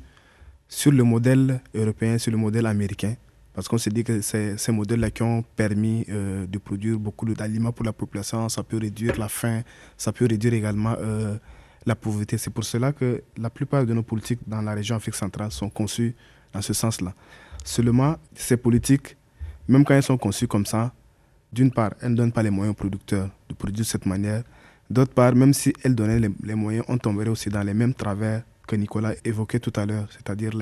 [0.72, 3.14] sur le modèle européen, sur le modèle américain.
[3.52, 7.26] Parce qu'on s'est dit que c'est ces modèles-là qui ont permis euh, de produire beaucoup
[7.26, 8.48] d'aliments pour la population.
[8.48, 9.60] Ça peut réduire la faim,
[9.98, 11.36] ça peut réduire également euh,
[11.84, 12.38] la pauvreté.
[12.38, 15.68] C'est pour cela que la plupart de nos politiques dans la région Afrique centrale sont
[15.68, 16.14] conçues
[16.54, 17.12] dans ce sens-là.
[17.64, 19.18] Seulement, ces politiques,
[19.68, 20.90] même quand elles sont conçues comme ça,
[21.52, 24.42] d'une part, elles ne donnent pas les moyens aux producteurs de produire de cette manière.
[24.88, 28.42] D'autre part, même si elles donnaient les moyens, on tomberait aussi dans les mêmes travers
[28.66, 30.52] que Nicolas évoquait tout à l'heure, c'est-à-dire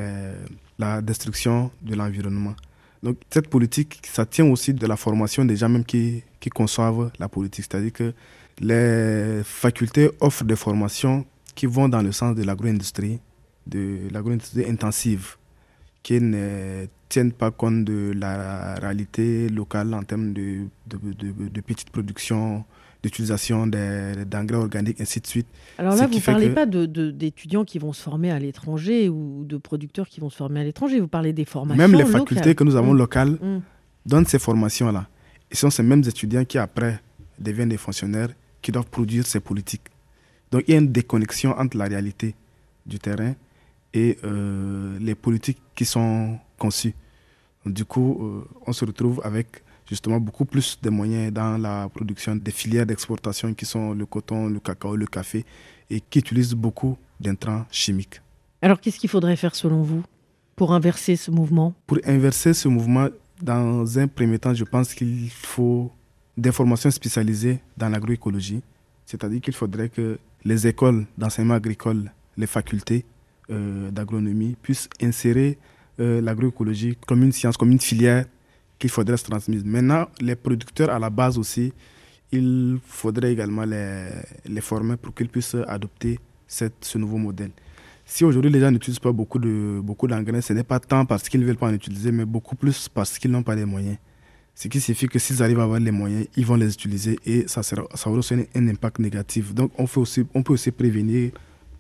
[0.79, 2.55] la destruction de l'environnement.
[3.03, 7.11] Donc cette politique, ça tient aussi de la formation des gens même qui, qui conçoivent
[7.19, 7.67] la politique.
[7.71, 8.13] C'est-à-dire que
[8.61, 13.19] les facultés offrent des formations qui vont dans le sens de l'agro-industrie,
[13.67, 15.37] de l'agro-industrie intensive,
[16.03, 21.61] qui ne tiennent pas compte de la réalité locale en termes de, de, de, de
[21.61, 22.65] petites productions
[23.03, 25.47] d'utilisation d'engrais organiques, ainsi de suite.
[25.79, 29.57] Alors là, vous ne parlez pas d'étudiants qui vont se former à l'étranger ou de
[29.57, 32.65] producteurs qui vont se former à l'étranger, vous parlez des formations Même les facultés que
[32.65, 32.99] nous avons mmh.
[32.99, 33.63] locales mmh.
[34.07, 35.09] donnent ces formations-là.
[35.51, 37.01] Et ce sont ces mêmes étudiants qui, après,
[37.39, 38.29] deviennent des fonctionnaires
[38.63, 39.89] qui doivent produire ces politiques.
[40.51, 42.35] Donc il y a une déconnexion entre la réalité
[42.87, 43.35] du terrain
[43.95, 46.95] et euh, les politiques qui sont conçues.
[47.67, 52.37] Du coup, euh, on se retrouve avec justement beaucoup plus de moyens dans la production
[52.37, 55.45] des filières d'exportation qui sont le coton, le cacao, le café
[55.91, 58.23] et qui utilisent beaucoup d'intrants chimiques.
[58.63, 60.03] Alors qu'est-ce qu'il faudrait faire selon vous
[60.55, 61.75] pour inverser ce mouvement?
[61.87, 63.09] Pour inverser ce mouvement,
[63.43, 65.91] dans un premier temps, je pense qu'il faut
[66.37, 68.63] des formations spécialisées dans l'agroécologie.
[69.07, 73.05] C'est-à-dire qu'il faudrait que les écoles d'enseignement agricole, les facultés
[73.51, 75.59] euh, d'agronomie puissent insérer
[75.99, 78.27] euh, l'agroécologie comme une science, comme une filière
[78.81, 79.65] qu'il faudrait se transmettre.
[79.65, 81.73] Maintenant, les producteurs à la base aussi,
[82.33, 87.51] il faudrait également les, former pour qu'ils puissent adopter ce nouveau modèle.
[88.05, 91.29] Si aujourd'hui les gens n'utilisent pas beaucoup de beaucoup d'engrais, ce n'est pas tant parce
[91.29, 93.99] qu'ils ne veulent pas en utiliser, mais beaucoup plus parce qu'ils n'ont pas les moyens.
[94.57, 97.47] Ce qui signifie que s'ils arrivent à avoir les moyens, ils vont les utiliser et
[97.47, 99.55] ça, ça aura aussi un, impact négatif.
[99.55, 101.31] Donc on, fait aussi, on peut aussi prévenir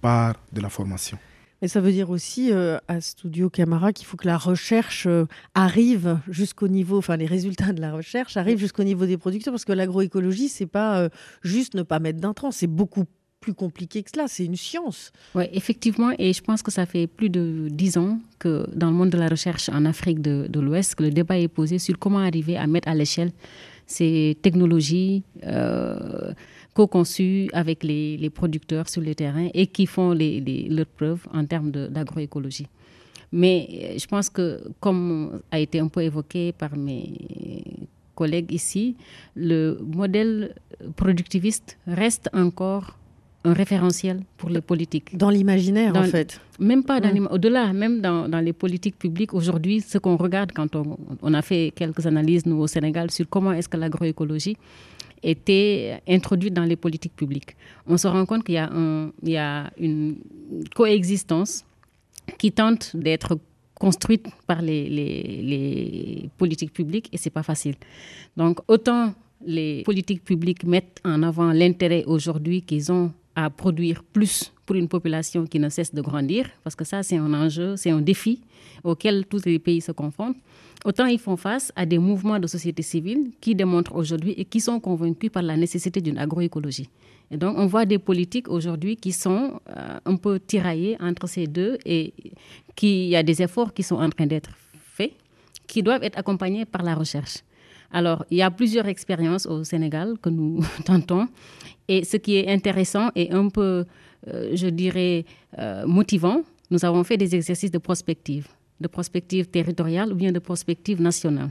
[0.00, 1.18] par de la formation.
[1.62, 5.26] Mais ça veut dire aussi euh, à Studio Camara qu'il faut que la recherche euh,
[5.54, 9.64] arrive jusqu'au niveau, enfin les résultats de la recherche arrivent jusqu'au niveau des producteurs, parce
[9.64, 11.08] que l'agroécologie, c'est pas euh,
[11.42, 13.04] juste ne pas mettre d'intrants, c'est beaucoup
[13.40, 15.12] plus compliqué que cela, c'est une science.
[15.34, 18.92] Oui, effectivement, et je pense que ça fait plus de dix ans que dans le
[18.94, 22.18] monde de la recherche en Afrique de, l'Ouest, que le débat est posé sur comment
[22.18, 23.32] arriver à mettre à l'échelle
[23.86, 25.24] ces technologies
[26.74, 31.26] co-conçues avec les, les, producteurs sur le terrain et qui font les, les, leurs preuves
[31.32, 32.66] en termes d'agroécologie.
[33.32, 37.64] Mais je pense que, comme a été un peu évoqué par mes
[38.14, 38.96] collègues ici,
[39.36, 40.54] le modèle
[40.96, 42.96] productiviste reste encore
[43.44, 45.16] un référentiel pour les politiques.
[45.16, 46.40] Dans l'imaginaire, en fait.
[46.58, 47.28] Même pas dans mmh.
[47.30, 51.40] au-delà, même dans, dans, les politiques publiques aujourd'hui, ce qu'on regarde quand on, on, a
[51.40, 54.56] fait quelques analyses nous au Sénégal sur comment est-ce que l'agroécologie
[55.22, 57.56] était introduite dans les politiques publiques,
[57.86, 60.16] on se rend compte qu'il y a, une
[60.74, 61.64] coexistence
[62.38, 63.38] qui tente d'être
[63.74, 67.76] construite par les, les, les, politiques publiques et c'est pas facile.
[68.36, 74.52] Donc autant les politiques publiques mettent en avant l'intérêt aujourd'hui qu'ils ont à produire plus
[74.66, 77.90] pour une population qui ne cesse de grandir, parce que ça c'est un enjeu, c'est
[77.90, 78.40] un défi
[78.84, 80.36] auquel tous les pays se confrontent.
[80.84, 84.60] Autant ils font face à des mouvements de société civile qui démontrent aujourd'hui et qui
[84.60, 86.88] sont convaincus par la nécessité d'une agroécologie.
[87.30, 91.46] Et donc, on voit des politiques aujourd'hui qui sont euh, un peu tiraillées entre ces
[91.46, 92.12] deux et
[92.74, 94.50] qu'il y a des efforts qui sont en train d'être
[94.94, 95.12] faits,
[95.66, 97.38] qui doivent être accompagnés par la recherche.
[97.92, 101.28] Alors, il y a plusieurs expériences au Sénégal que nous tentons.
[101.88, 103.84] Et ce qui est intéressant et un peu,
[104.28, 105.24] euh, je dirais,
[105.58, 108.46] euh, motivant, nous avons fait des exercices de prospective,
[108.80, 111.50] de prospective territoriale ou bien de prospective nationale.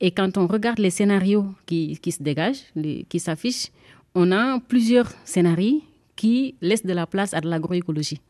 [0.00, 2.64] Et quand on regarde les scénarios qui, qui se dégagent,
[3.08, 3.70] qui s'affichent,
[4.14, 5.82] on a plusieurs scénarios
[6.14, 8.20] qui laissent de la place à de l'agroécologie.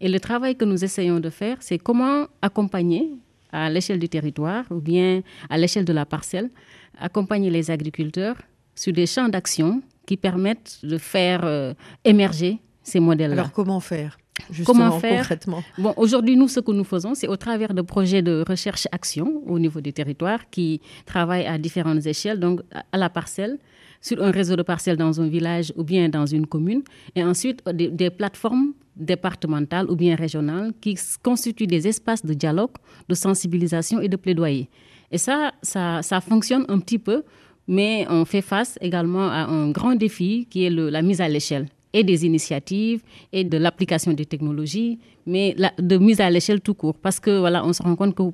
[0.00, 3.10] Et le travail que nous essayons de faire, c'est comment accompagner
[3.50, 6.50] à l'échelle du territoire ou bien à l'échelle de la parcelle,
[6.98, 8.36] accompagner les agriculteurs
[8.74, 13.42] sur des champs d'action qui permettent de faire euh, émerger ces modèles-là.
[13.42, 14.18] Alors comment faire?
[14.50, 17.82] Justement, Comment faire concrètement Bon, aujourd'hui, nous, ce que nous faisons, c'est au travers de
[17.82, 22.60] projets de recherche-action au niveau du territoire qui travaillent à différentes échelles, donc
[22.92, 23.58] à la parcelle,
[24.00, 26.82] sur un réseau de parcelles dans un village ou bien dans une commune,
[27.14, 32.34] et ensuite euh, des, des plateformes départementales ou bien régionales qui constituent des espaces de
[32.34, 32.72] dialogue,
[33.08, 34.68] de sensibilisation et de plaidoyer.
[35.10, 37.22] Et ça, ça, ça fonctionne un petit peu,
[37.66, 41.28] mais on fait face également à un grand défi qui est le, la mise à
[41.28, 41.66] l'échelle
[41.98, 43.00] et des initiatives
[43.32, 46.96] et de l'application des technologies, mais la, de mise à l'échelle tout court.
[47.06, 48.24] Parce que voilà, on se rend compte que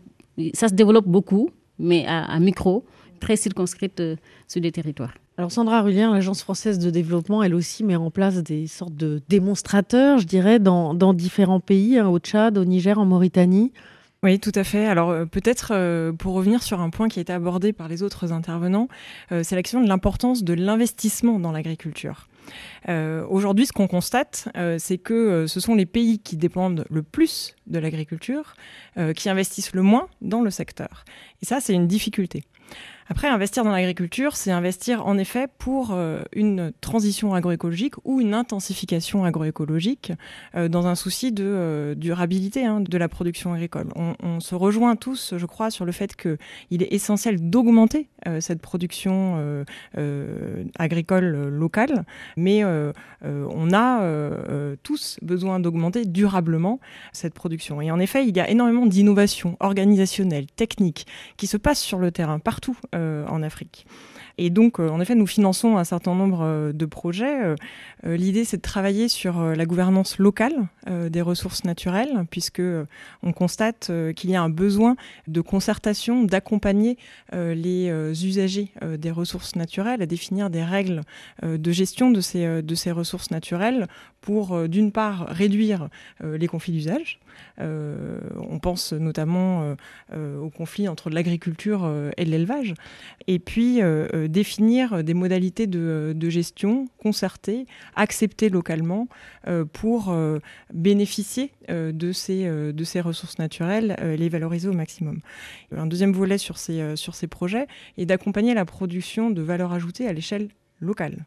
[0.53, 1.49] ça se développe beaucoup,
[1.79, 2.85] mais à, à micro,
[3.21, 5.15] très circonscrite euh, sur des territoires.
[5.39, 9.23] Alors Sandra Rulien, l'Agence française de développement, elle aussi met en place des sortes de
[9.29, 13.73] démonstrateurs, je dirais, dans, dans différents pays, hein, au Tchad, au Niger, en Mauritanie.
[14.23, 14.87] Oui, tout à fait.
[14.87, 18.03] Alors euh, peut-être euh, pour revenir sur un point qui a été abordé par les
[18.03, 18.89] autres intervenants,
[19.33, 22.29] euh, c'est la question de l'importance de l'investissement dans l'agriculture.
[22.89, 26.85] Euh, Aujourd'hui, ce qu'on constate, euh, c'est que euh, ce sont les pays qui dépendent
[26.91, 28.55] le plus de l'agriculture
[29.17, 31.05] qui investissent le moins dans le secteur.
[31.43, 32.45] Et ça, c'est une difficulté.
[33.09, 38.33] Après, investir dans l'agriculture, c'est investir en effet pour euh, une transition agroécologique ou une
[38.33, 40.13] intensification agroécologique
[40.55, 43.89] euh, dans un souci de euh, durabilité hein, de la production agricole.
[43.95, 48.09] On, on, se rejoint tous, je crois, sur le fait qu'il est essentiel d'augmenter
[48.41, 49.65] cette production
[50.79, 52.05] agricole locale,
[52.37, 56.81] mais on a tous besoin d'augmenter durablement
[57.13, 57.83] cette production.
[57.83, 61.07] Et en effet, il y a énormément d'innovations organisationnelles, techniques,
[61.37, 62.64] qui se passent sur le terrain partout
[62.95, 63.87] euh, en Afrique.
[64.39, 67.55] Et donc, euh, en effet, nous finançons un certain nombre euh, de projets.
[68.05, 72.63] L'idée, c'est de travailler sur la gouvernance locale des ressources naturelles, puisque
[73.23, 76.99] on constate qu'il y a un besoin de concertation, d'accompagner
[77.33, 77.89] les
[78.27, 81.01] usagers des ressources naturelles à définir des règles
[81.43, 83.87] de gestion de ces, de ces ressources naturelles
[84.21, 85.89] pour, d'une part, réduire
[86.23, 87.21] les conflits d'usage,
[87.61, 89.75] euh, on pense notamment euh,
[90.13, 92.75] euh, au conflit entre l'agriculture et l'élevage.
[93.27, 93.81] Et puis
[94.29, 99.09] définir des modalités de, de, gestion concertées, acceptées localement
[99.73, 100.15] pour
[100.73, 105.21] bénéficier de, ces, de ces ressources naturelles, les valoriser au maximum.
[105.77, 107.67] Un deuxième volet sur ces, sur ces projets
[107.99, 110.49] est d'accompagner la production de valeur ajoutée à l'échelle
[110.81, 111.25] locale.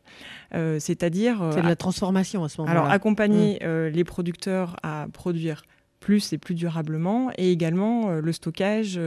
[0.53, 1.49] Euh, C'est-à-dire...
[1.53, 2.79] C'est de la transformation à ce moment-là.
[2.79, 3.65] Alors, accompagner mmh.
[3.65, 5.63] euh, les producteurs à produire
[5.99, 8.99] plus et plus durablement, et également le stockage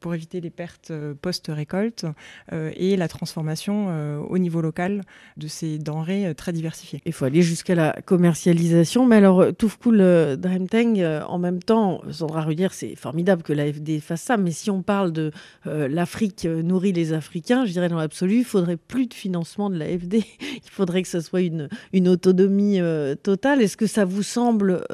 [0.00, 2.06] pour éviter les pertes post-récolte
[2.50, 5.02] et la transformation au niveau local
[5.36, 7.00] de ces denrées très diversifiées.
[7.06, 12.74] Il faut aller jusqu'à la commercialisation, mais alors Toufkoul Dreamteng, en même temps, Sandra Rudière,
[12.74, 15.30] c'est formidable que l'AFD fasse ça, mais si on parle de
[15.64, 20.14] l'Afrique nourrit les Africains, je dirais dans l'absolu, il faudrait plus de financement de l'AFD,
[20.40, 22.80] il faudrait que ce soit une autonomie
[23.22, 23.62] totale.
[23.62, 24.84] Est-ce que ça vous semble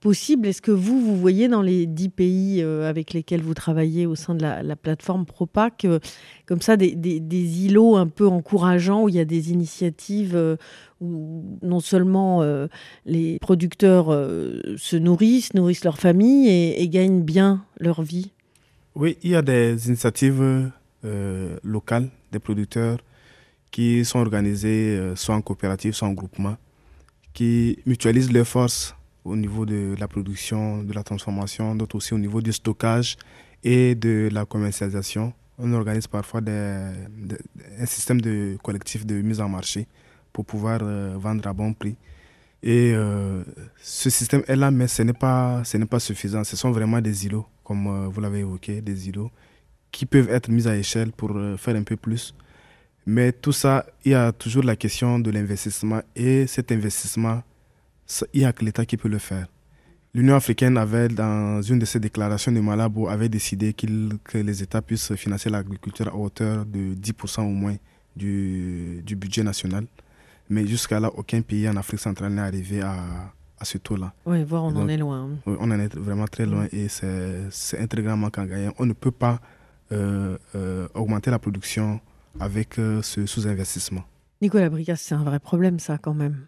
[0.00, 0.46] possible.
[0.46, 4.14] Est-ce que vous, vous voyez dans les dix pays euh, avec lesquels vous travaillez au
[4.14, 5.98] sein de la, plateforme ProPac, euh,
[6.46, 10.56] comme ça, des, îlots un peu encourageants où il y a des initiatives euh,
[11.00, 12.42] où non seulement
[13.04, 14.06] les producteurs
[14.78, 18.30] se nourrissent, nourrissent leur famille et, gagnent bien leur vie?
[18.94, 20.70] Oui, il y a des initiatives
[21.62, 22.96] locales des producteurs
[23.70, 26.56] qui sont organisées soit en coopérative, soit en groupement,
[27.34, 28.95] qui mutualisent leurs forces
[29.26, 33.16] au niveau de la production, de la transformation, d'autres aussi au niveau du stockage
[33.64, 35.32] et de la commercialisation.
[35.58, 36.90] On organise parfois des,
[37.78, 39.86] un système de collectif de mise en marché
[40.32, 41.96] pour pouvoir euh, vendre à bon prix.
[42.62, 43.42] Et euh,
[43.80, 46.44] ce système est là, mais ce n'est pas, pas suffisant.
[46.44, 49.30] Ce sont vraiment des îlots, comme euh, vous l'avez évoqué, des îlots
[49.90, 52.34] qui peuvent être mis à échelle pour faire un peu plus.
[53.06, 56.02] Mais tout ça, il y a toujours la question de l'investissement.
[56.14, 57.42] Et cet investissement
[58.32, 59.46] il n'y a que l'État qui peut le faire.
[60.14, 64.80] L'Union africaine avait, dans une de ses déclarations de Malabo, avait décidé que les États
[64.80, 67.76] puissent financer l'agriculture à hauteur de 10% au moins
[68.16, 69.84] du, du, budget national.
[70.48, 72.96] Mais jusqu'à là, aucun pays en Afrique centrale n'est arrivé à,
[73.58, 74.14] à ce taux-là.
[74.24, 75.28] Oui, voir, on en est loin.
[75.44, 78.70] Oui, on en est vraiment très loin et c'est un très grand manque à gagner.
[78.78, 79.38] On ne peut pas
[79.92, 82.00] euh, euh, augmenter la production
[82.40, 84.04] avec euh, ce sous-investissement.
[84.40, 86.46] Nicolas Bricas, c'est un vrai problème, ça, quand même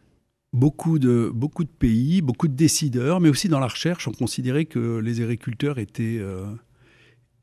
[0.53, 4.67] beaucoup de, beaucoup de pays, beaucoup de décideurs, mais aussi dans la recherche, ont considéré
[4.67, 6.47] que les agriculteurs étaient, euh,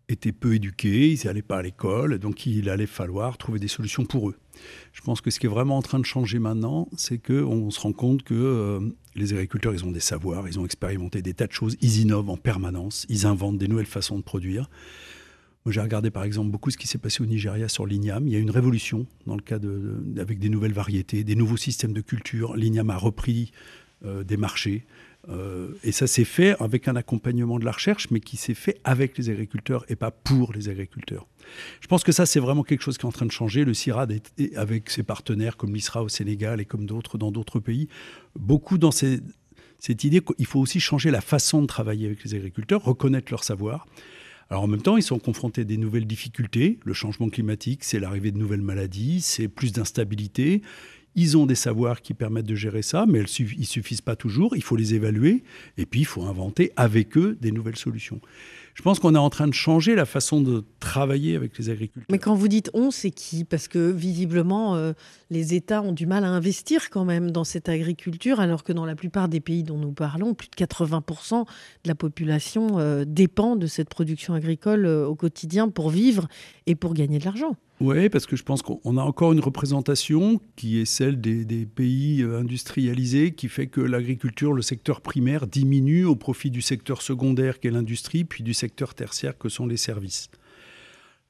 [0.09, 4.05] étaient peu éduqués, ils n'allaient pas à l'école, donc il allait falloir trouver des solutions
[4.05, 4.35] pour eux.
[4.93, 7.79] Je pense que ce qui est vraiment en train de changer maintenant, c'est qu'on se
[7.79, 8.79] rend compte que euh,
[9.15, 12.29] les agriculteurs, ils ont des savoirs, ils ont expérimenté des tas de choses, ils innovent
[12.29, 14.69] en permanence, ils inventent des nouvelles façons de produire
[15.72, 18.28] j'ai regardé par exemple beaucoup ce qui s'est passé au Nigeria sur l'igname.
[18.28, 21.57] Il y a une révolution dans le cas de, avec des nouvelles variétés, des nouveaux
[21.57, 22.55] systèmes de culture.
[22.55, 23.51] L'igname a repris
[24.05, 24.86] euh, des marchés.
[25.30, 28.80] Euh, et ça s'est fait avec un accompagnement de la recherche, mais qui s'est fait
[28.84, 31.26] avec les agriculteurs et pas pour les agriculteurs.
[31.82, 33.66] Je pense que ça, c'est vraiment quelque chose qui est en train de changer.
[33.66, 34.22] Le CIRAD,
[34.55, 37.88] avec ses partenaires comme l'ISRA au Sénégal et comme d'autres dans d'autres pays,
[38.38, 42.84] beaucoup dans cette idée qu'il faut aussi changer la façon de travailler avec les agriculteurs,
[42.84, 43.88] reconnaître leur savoir.
[44.49, 46.79] Alors en même temps, ils sont confrontés à des nouvelles difficultés.
[46.83, 50.61] Le changement climatique, c'est l'arrivée de nouvelles maladies, c'est plus d'instabilité.
[51.15, 54.55] Ils ont des savoirs qui permettent de gérer ça, mais ils ne suffisent pas toujours.
[54.55, 55.43] Il faut les évaluer
[55.77, 58.19] et puis il faut inventer avec eux des nouvelles solutions
[58.75, 62.07] je pense qu'on est en train de changer la façon de travailler avec les agriculteurs.
[62.11, 63.45] Mais quand vous dites on, c'est qui?
[63.45, 64.91] Parce que visiblement, euh,
[65.30, 68.86] les États ont du mal à investir quand même dans cette agriculture, alors que dans
[68.86, 71.47] la plupart des pays dont nous parlons, plus de 80% de
[71.88, 76.28] la population euh, dépend de cette production agricole euh, au quotidien pour vivre
[76.67, 77.55] et pour gagner de l'argent.
[77.82, 82.21] Oui, parce que je pense qu'on a encore une représentation qui est celle des, pays
[82.21, 87.59] euh, industrialisés, qui fait que l'agriculture, le secteur primaire, diminue au profit du secteur secondaire
[87.59, 90.30] qui est l'industrie, puis du secteur tertiaire que sont les services.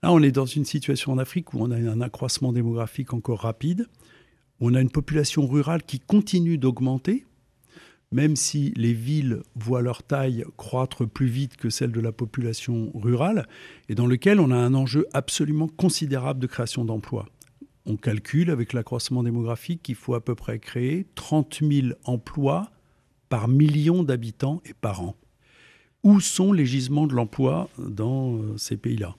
[0.06, 3.39] Là, on est dans une situation en Afrique où on a un accroissement démographique encore
[3.39, 3.88] rapide,
[4.60, 7.26] on a une population rurale qui continue d'augmenter,
[8.12, 12.91] même si les villes voient leur taille croître plus vite que celle de la population
[12.93, 13.47] rurale,
[13.89, 17.26] et dans lequel on a un enjeu absolument considérable de création d'emplois.
[17.88, 22.70] On calcule avec l'accroissement démographique qu'il faut à peu près créer 30 000 emplois
[23.28, 25.16] par million d'habitants et par an.
[26.03, 29.16] Où sont les gisements de l'emploi dans euh, ces pays-là?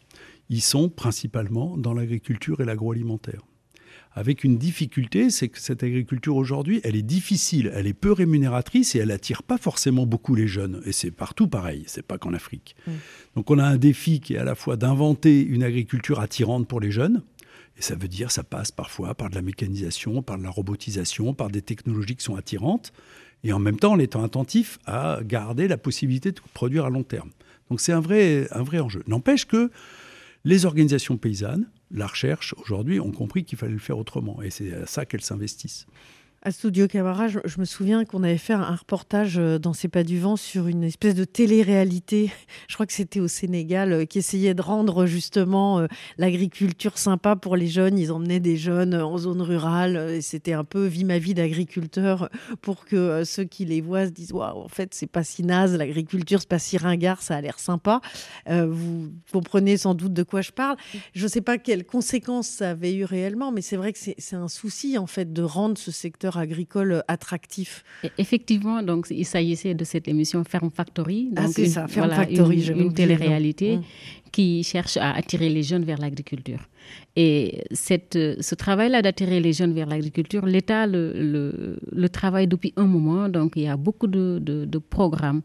[0.49, 3.43] Ils sont principalement dans l'agriculture et l'agroalimentaire
[4.17, 8.95] avec une difficulté, c'est que cette agriculture aujourd'hui, elle est difficile, elle est peu rémunératrice
[8.95, 10.81] et elle attire pas forcément beaucoup les jeunes.
[10.87, 12.77] Et c'est partout pareil, c'est pas qu'en Afrique.
[12.87, 12.93] Mm.
[13.37, 16.81] Donc on a un défi qui est à la fois d'inventer une agriculture attirante pour
[16.81, 17.23] les jeunes,
[17.79, 21.35] et ça veut dire ça passe parfois par de la mécanisation, par de la robotisation,
[21.35, 22.95] par des technologies qui sont attirantes,
[23.45, 27.03] et en même temps en étant attentif à garder la possibilité de produire à long
[27.03, 27.29] terme.
[27.69, 29.03] Donc c'est un vrai, un vrai enjeu.
[29.07, 29.71] N'empêche que
[30.47, 34.41] les organisations paysannes, la recherche, aujourd'hui, ont compris qu'il fallait le faire autrement.
[34.43, 35.89] Et c'est à ça qu'elles s'investissent.
[36.47, 40.05] À Studio Camara, je, me souviens qu'on avait fait un reportage euh, dans C'est pas
[40.05, 42.31] du vent sur une espèce de télé-réalité,
[42.69, 45.89] je crois que c'était au Sénégal, euh, qui essayait de rendre justement euh,
[46.19, 47.99] l'agriculture sympa pour les jeunes.
[47.99, 52.29] Ils emmenaient des jeunes en zone rurale et c'était un peu vie ma vie d'agriculteur
[52.63, 55.77] pour que ceux qui les voient se disent Waouh, en fait, c'est pas si naze,
[55.77, 58.01] l'agriculture, c'est pas si ringard, ça a l'air sympa.
[58.49, 60.77] vous comprenez sans doute de quoi je parle.
[61.13, 64.37] Je ne sais pas quelles conséquences ça avait eu réellement, mais c'est vrai que c'est
[64.37, 67.85] un souci en fait de rendre ce secteur agricole attractif.
[68.19, 71.31] Effectivement, donc il s'agissait de cette émission Ferme Factory.
[71.37, 73.83] ah, c'est ça, Ferme Factory, une, une télé-réalité mmh.
[74.33, 76.61] qui cherche à attirer les jeunes vers l'agriculture.
[77.15, 82.87] Et cette, ce travail-là d'attirer les jeunes vers l'agriculture, l'État le, le, travaille depuis un
[82.87, 83.29] moment.
[83.29, 85.43] Donc il y a beaucoup de, de, programmes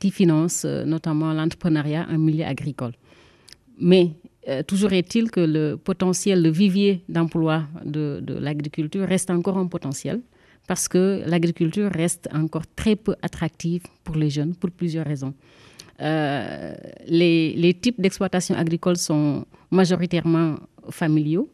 [0.00, 2.92] qui financent euh, notamment l'entrepreneuriat en milieu agricole.
[3.78, 4.10] Mais
[4.48, 9.66] euh, toujours est-il que le potentiel, le vivier d'emploi de, de l'agriculture reste encore un
[9.66, 10.20] potentiel
[10.72, 15.34] parce que l'agriculture reste encore très peu attractive pour les jeunes pour plusieurs raisons.
[16.00, 16.74] Euh,
[17.06, 20.56] les, types d'exploitation agricole sont majoritairement
[20.88, 21.46] familiaux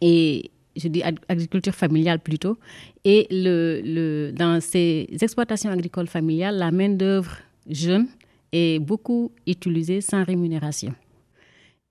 [0.00, 2.56] et je dis agriculture familiale plutôt.
[3.04, 3.28] Et
[4.34, 7.36] dans ces exploitations agricoles familiales, la main-d'œuvre
[7.68, 8.06] jeune
[8.52, 10.94] est beaucoup utilisée sans rémunération.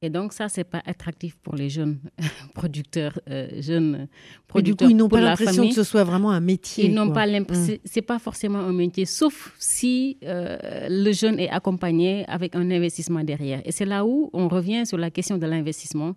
[0.03, 1.97] Et donc, ça, c'est pas attractif pour les jeunes
[2.53, 4.09] producteurs, euh, jeunes
[4.49, 4.75] producteurs.
[4.75, 6.87] du coup, ils n'ont pas l'impression que ce soit vraiment un métier.
[6.87, 7.77] Ils n'ont pas l'impression, mm.
[7.85, 10.57] c'est pas forcément un métier, sauf si euh,
[10.89, 13.61] le jeune est accompagné avec un investissement derrière.
[13.63, 16.15] Et c'est là où on revient sur la question de l'investissement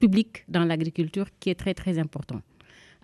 [0.00, 2.40] public dans l'agriculture qui est très, très important.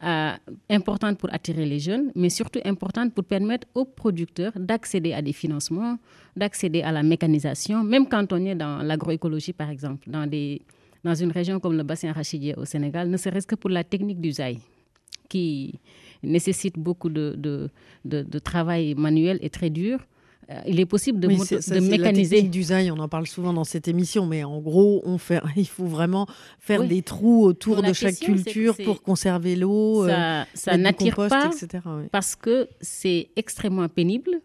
[0.03, 0.33] Euh,
[0.69, 5.33] importante pour attirer les jeunes, mais surtout importante pour permettre aux producteurs d'accéder à des
[5.33, 5.99] financements,
[6.37, 11.61] d'accéder à la mécanisation, même quand on est dans l'agroécologie, par exemple, dans, une région
[11.61, 14.59] comme le bassin arachidier au Sénégal, ne serait-ce que pour la technique d'usaille,
[15.29, 15.79] qui
[16.23, 17.39] nécessite beaucoup de,
[18.05, 20.01] de travail manuel et très dur.
[20.51, 22.43] Euh, il est possible de, de mécaniser.
[22.43, 25.67] La d'usage, on en parle souvent dans cette émission, mais en gros, on fait, il
[25.67, 26.27] faut vraiment
[26.59, 30.07] faire des trous autour de chaque culture pour conserver l'eau.
[30.07, 31.51] Ça, euh, n'attire pas
[32.13, 34.41] parce que c'est extrêmement pénible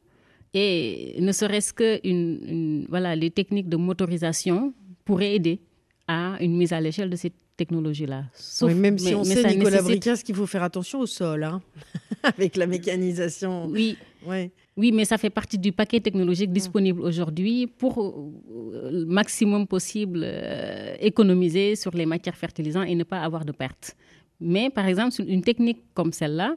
[0.54, 4.74] et ne serait-ce que une, voilà, les techniques de motorisation
[5.06, 5.60] pourraient aider
[6.08, 8.24] à une mise à l'échelle de cette technologie-là.
[8.62, 10.24] Oui, même si on sait, Nicolas nécessite...
[10.24, 11.62] qu'il faut faire attention au sol, hein,
[12.24, 13.68] avec la mécanisation.
[13.68, 13.98] Oui.
[14.26, 14.52] Ouais.
[14.80, 20.22] Oui, mais ça fait partie du paquet technologique disponible aujourd'hui pour euh, le maximum possible
[20.24, 23.98] euh, économiser sur les matières fertilisantes et ne pas avoir de pertes.
[24.40, 26.56] Mais par exemple, une technique comme celle-là,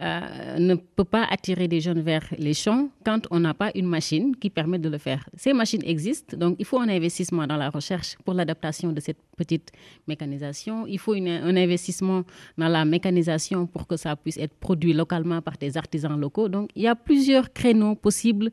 [0.00, 3.86] euh, ne peut pas attirer des jeunes vers les champs quand on n'a pas une
[3.86, 5.28] machine qui permet de le faire.
[5.36, 9.18] Ces machines existent, donc il faut un investissement dans la recherche pour l'adaptation de cette
[9.36, 9.72] petite
[10.08, 10.86] mécanisation.
[10.86, 12.22] Il faut un investissement
[12.56, 16.48] dans la mécanisation pour que ça puisse être produit localement par des artisans locaux.
[16.48, 18.50] Donc il y a plusieurs créneaux possibles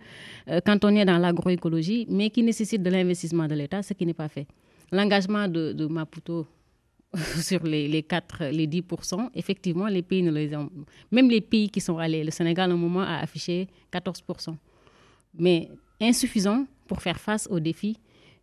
[0.50, 4.06] euh, quand on est dans l'agroécologie, mais qui nécessitent de l'investissement de l'État, ce qui
[4.06, 4.48] n'est pas fait.
[4.92, 6.46] L'engagement de, de Maputo
[7.42, 10.70] sur les, les 4, les 10%, effectivement, les pays ne les ont.
[11.12, 14.56] Même les pays qui sont allés, le Sénégal, au moment, a affiché 14%.
[15.40, 15.70] Mais
[16.02, 17.98] insuffisant pour faire face aux défis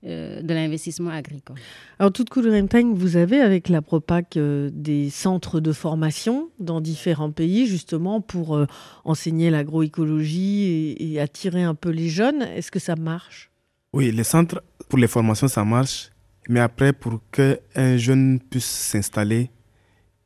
[0.06, 1.56] euh, de l'investissement agricole.
[1.98, 2.30] Alors, toute
[2.68, 8.20] time vous avez avec la PROPAC euh, des centres de formation dans différents pays, justement,
[8.20, 8.66] pour euh,
[9.04, 12.42] enseigner l'agroécologie et, et attirer un peu les jeunes.
[12.42, 13.50] Est-ce que ça marche?
[13.94, 16.10] Oui, les centres pour les formations, ça marche.
[16.48, 19.50] Mais après, pour qu'un jeune puisse s'installer,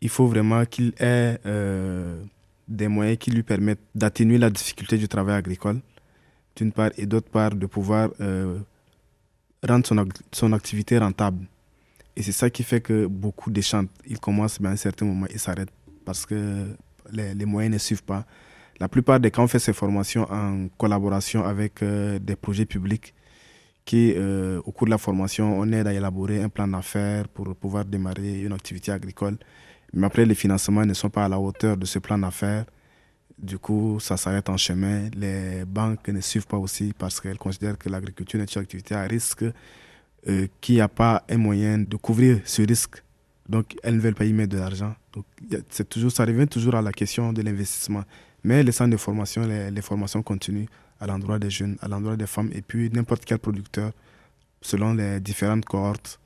[0.01, 2.23] il faut vraiment qu'il ait euh,
[2.67, 5.81] des moyens qui lui permettent d'atténuer la difficulté du travail agricole,
[6.57, 8.59] d'une part, et d'autre part, de pouvoir euh,
[9.67, 11.47] rendre son, son, activité rentable.
[12.17, 13.91] Et c'est ça qui fait que beaucoup déchantent.
[14.07, 15.73] Ils commencent, mais à un certain moment, ils s'arrêtent
[16.05, 16.67] parce que
[17.13, 18.25] les, les, moyens ne suivent pas.
[18.81, 23.15] La plupart des cas, on fait ces formations en collaboration avec euh, des projets publics
[23.89, 27.57] qui, euh, au cours de la formation, on aide à élaborer un plan d'affaires pour
[27.57, 29.39] pouvoir démarrer une activité agricole.
[29.95, 32.67] Mais après, les financements ne sont pas à la hauteur de ce plan d'affaires.
[33.39, 35.09] Du coup, ça s'arrête en chemin.
[35.17, 39.05] Les banques ne suivent pas aussi parce qu'elles considèrent que l'agriculture est une activité à
[39.05, 39.45] risque,
[40.29, 43.03] euh, qu'il n'y a pas un moyen de couvrir ce risque.
[43.49, 44.95] Donc, elles ne veulent pas y mettre de l'argent.
[45.89, 48.05] Toujours, ça revient toujours à la question de l'investissement.
[48.45, 50.69] Mais les centres de formation, les formations continuent
[51.01, 53.93] à l'endroit des jeunes, à l'endroit des femmes, et puis n'importe quel producteur,
[54.61, 56.19] selon les différentes cohortes,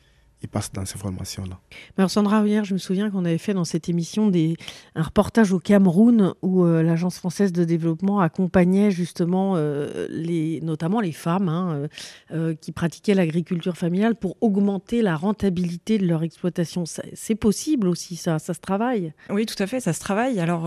[0.42, 1.58] ils passent dans ces formations-là.
[1.96, 4.56] Alors Sandra, hier, je me souviens qu'on avait fait dans cette émission des,
[4.96, 11.00] un reportage au Cameroun où euh, l'Agence française de développement accompagnait justement euh, les, notamment
[11.00, 11.88] les femmes hein,
[12.32, 16.84] euh, qui pratiquaient l'agriculture familiale pour augmenter la rentabilité de leur exploitation.
[17.14, 19.12] C'est possible aussi, ça, ça se travaille.
[19.30, 20.40] Oui, tout à fait, ça se travaille.
[20.40, 20.62] Alors,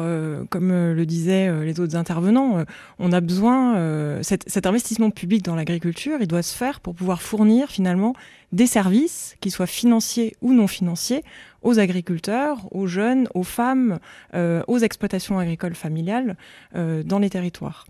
[0.50, 2.64] comme le disaient les autres intervenants,
[3.00, 7.22] on a besoin, cet, cet investissement public dans l'agriculture, il doit se faire pour pouvoir
[7.22, 8.14] fournir finalement
[8.52, 11.24] des services, qu'ils soient financiers ou non financiers,
[11.66, 14.00] aux agriculteurs, aux jeunes, aux femmes,
[14.36, 16.38] euh, aux exploitations agricoles familiales
[16.76, 17.88] euh, dans les territoires.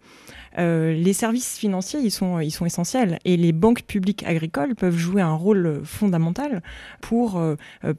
[0.58, 5.34] Euh, les services financiers, ils sont, essentiels et les banques publiques agricoles peuvent jouer un
[5.34, 6.64] rôle fondamental
[7.02, 7.42] pour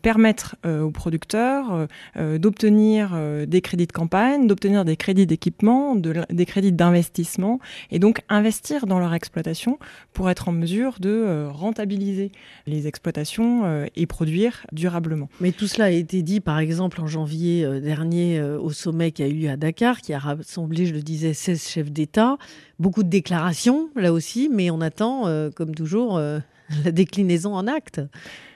[0.00, 3.14] permettre aux producteurs d'obtenir
[3.46, 7.60] des crédits de campagne, d'obtenir des crédits d'équipement, des crédits d'investissement
[7.90, 9.78] et donc investir dans leur exploitation
[10.14, 12.32] pour être en mesure de rentabiliser
[12.66, 15.28] les exploitations et produire durablement.
[15.66, 19.50] Cela a été dit par exemple en janvier dernier au sommet qui a eu lieu
[19.50, 22.38] à Dakar, qui a rassemblé, je le disais, 16 chefs d'État
[22.78, 26.38] beaucoup de déclarations là aussi, mais on attend, euh, comme toujours, euh,
[26.84, 28.00] la déclinaison en actes.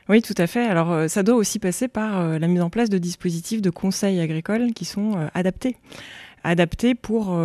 [0.08, 0.66] Oui, tout à fait.
[0.66, 4.20] Alors, euh, ça doit aussi passer par la mise en place de dispositifs de conseils
[4.20, 5.76] agricoles qui sont adaptés
[6.44, 7.38] adaptés pour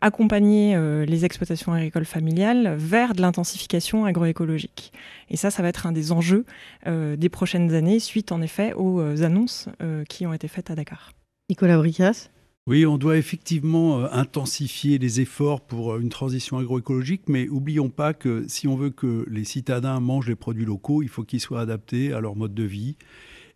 [0.00, 0.76] accompagner
[1.06, 4.92] les exploitations agricoles familiales vers de l'intensification agroécologique.
[5.30, 6.44] Et ça, ça va être un des enjeux
[6.86, 9.68] des prochaines années, suite en effet aux annonces
[10.08, 11.12] qui ont été faites à Dakar.
[11.48, 12.28] Nicolas Bricas?
[12.68, 17.90] Oui, on doit effectivement euh, intensifier les efforts pour euh, une transition agroécologique, mais oublions
[17.90, 21.40] pas que si on veut que les citadins mangent les produits locaux, il faut qu'ils
[21.40, 22.96] soient adaptés à leur mode de vie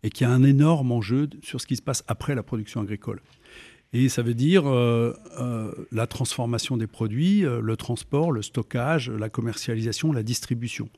[0.05, 2.83] et qu'il y a un énorme enjeu sur ce qui se passe après la production
[2.83, 3.21] agricole.
[3.93, 5.13] Et ça veut dire euh,
[5.91, 10.89] la transformation des produits, le transport, le stockage, la commercialisation, la distribution.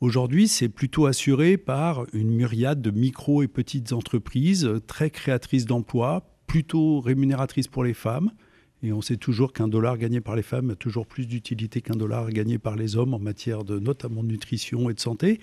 [0.00, 6.26] Aujourd'hui, c'est plutôt assuré par une myriade de micro et petites entreprises très créatrices d'emplois,
[6.46, 8.30] plutôt rémunératrice pour les femmes.
[8.82, 11.96] Et on sait toujours qu'un dollar gagné par les femmes a toujours plus d'utilité qu'un
[11.96, 15.40] dollar gagné par les hommes en matière de notamment de nutrition et de santé.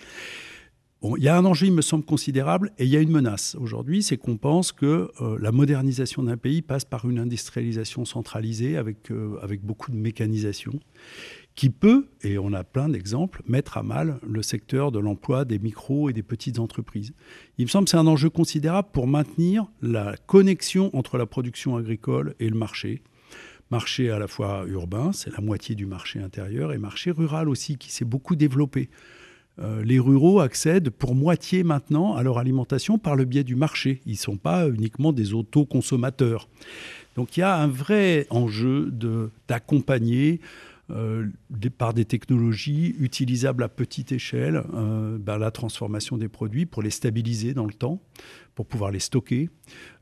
[1.03, 3.55] Il y a un enjeu, il me semble, considérable et il y a une menace
[3.59, 8.77] aujourd'hui, c'est qu'on pense que euh, la modernisation d'un pays passe par une industrialisation centralisée
[8.77, 10.73] avec, euh, avec beaucoup de mécanisation
[11.55, 15.57] qui peut, et on a plein d'exemples, mettre à mal le secteur de l'emploi des
[15.57, 17.13] micros et des petites entreprises.
[17.57, 21.75] Il me semble que c'est un enjeu considérable pour maintenir la connexion entre la production
[21.77, 23.01] agricole et le marché.
[23.71, 27.77] Marché à la fois urbain, c'est la moitié du marché intérieur, et marché rural aussi,
[27.77, 28.89] qui s'est beaucoup développé.
[29.61, 34.01] Euh, les ruraux accèdent pour moitié maintenant à leur alimentation par le biais du marché.
[34.05, 36.47] Ils ne sont pas uniquement des autoconsommateurs.
[37.15, 38.91] Donc il y a un vrai enjeu
[39.47, 40.39] d'accompagner
[40.91, 41.27] euh,
[41.77, 46.89] par des technologies utilisables à petite échelle, euh, ben, la transformation des produits pour les
[46.89, 48.01] stabiliser dans le temps,
[48.55, 49.49] pour pouvoir les stocker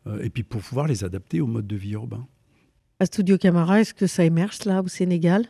[0.08, 2.26] euh, et puis pour pouvoir les adapter au mode de vie urbain.
[3.00, 5.46] À Studio Camara, est-ce que ça émerge là au Sénégal?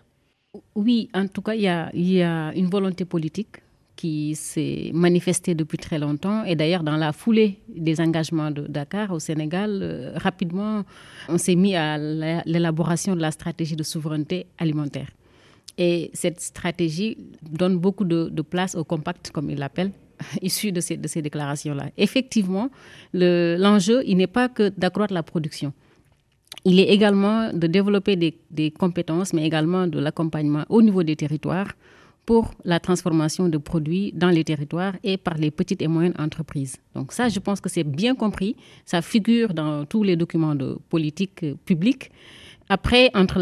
[0.76, 3.62] Oui, en tout cas, il y a une volonté politique
[4.00, 6.46] qui s'est manifestée depuis très longtemps.
[6.46, 10.86] Et d'ailleurs, dans la foulée des engagements de Dakar au Sénégal, rapidement,
[11.28, 15.10] on s'est mis à l'élaboration de la stratégie de souveraineté alimentaire.
[15.78, 19.92] Et cette stratégie donne beaucoup de, place au compact, comme il l'appelle,
[20.42, 21.88] issu de ces, de ces déclarations-là.
[21.98, 22.70] Effectivement,
[23.14, 25.74] l'enjeu, il n'est pas que d'accroître la production.
[26.64, 31.18] Il est également de développer des, des compétences, mais également de l'accompagnement au niveau des
[31.18, 31.74] territoires
[32.30, 36.76] pour la transformation de produits dans les territoires et par les petites et moyennes entreprises.
[36.94, 38.56] Donc ça, je pense que c'est bien compris.
[38.86, 42.12] Ça figure dans tous les documents de politique publique.
[42.70, 43.40] Après, entre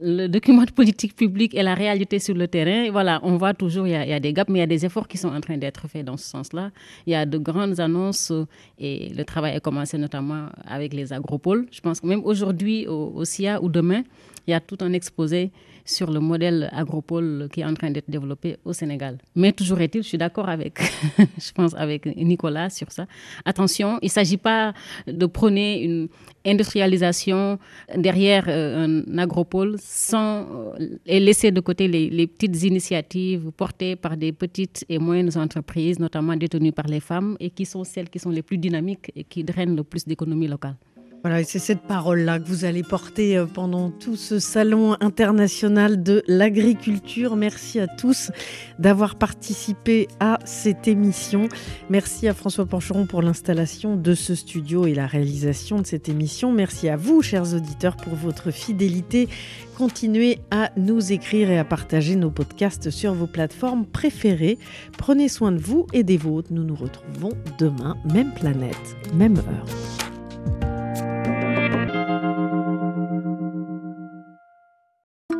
[0.00, 3.88] le document de politique publique et la réalité sur le terrain, voilà, on voit toujours,
[3.88, 5.58] il y, a, des gaps, mais il y a des efforts qui sont en train
[5.58, 6.70] d'être faits dans ce sens-là.
[7.04, 8.32] Il y a de grandes annonces
[8.78, 11.66] et le travail a commencé notamment avec les agropoles.
[11.72, 14.04] Je pense que même aujourd'hui au SIA ou demain,
[14.46, 15.50] il y a tout un exposé
[15.88, 19.18] sur le modèle agropole qui est en train d'être développé au Sénégal.
[19.34, 20.78] Mais toujours est-il, je suis d'accord avec,
[21.18, 23.06] je pense, avec Nicolas sur ça.
[23.44, 24.74] Attention, il ne s'agit pas
[25.06, 26.08] de prôner une
[26.44, 27.58] industrialisation
[27.96, 30.46] derrière euh, un agropole sans
[30.80, 35.36] euh, et laisser de côté les, les, petites initiatives portées par des petites et moyennes
[35.36, 39.10] entreprises, notamment détenues par les femmes, et qui sont celles qui sont les plus dynamiques
[39.16, 40.76] et qui drainent le plus d'économie locale.
[41.24, 46.22] Voilà, c'est cette parole-là que vous allez porter euh, pendant tout ce salon international de
[46.28, 47.34] l'agriculture.
[47.34, 48.30] Merci à tous
[48.78, 51.48] d'avoir participé à cette émission.
[51.90, 56.52] Merci à François Pancheron pour l'installation de ce studio et la réalisation de cette émission.
[56.52, 59.28] Merci à vous, chers auditeurs, pour votre fidélité.
[59.76, 64.58] Continuez à nous écrire et à partager nos podcasts sur vos plateformes préférées.
[64.96, 66.52] Prenez soin de vous et des vôtres.
[66.52, 69.66] Nous nous retrouvons demain, même planète, même heure.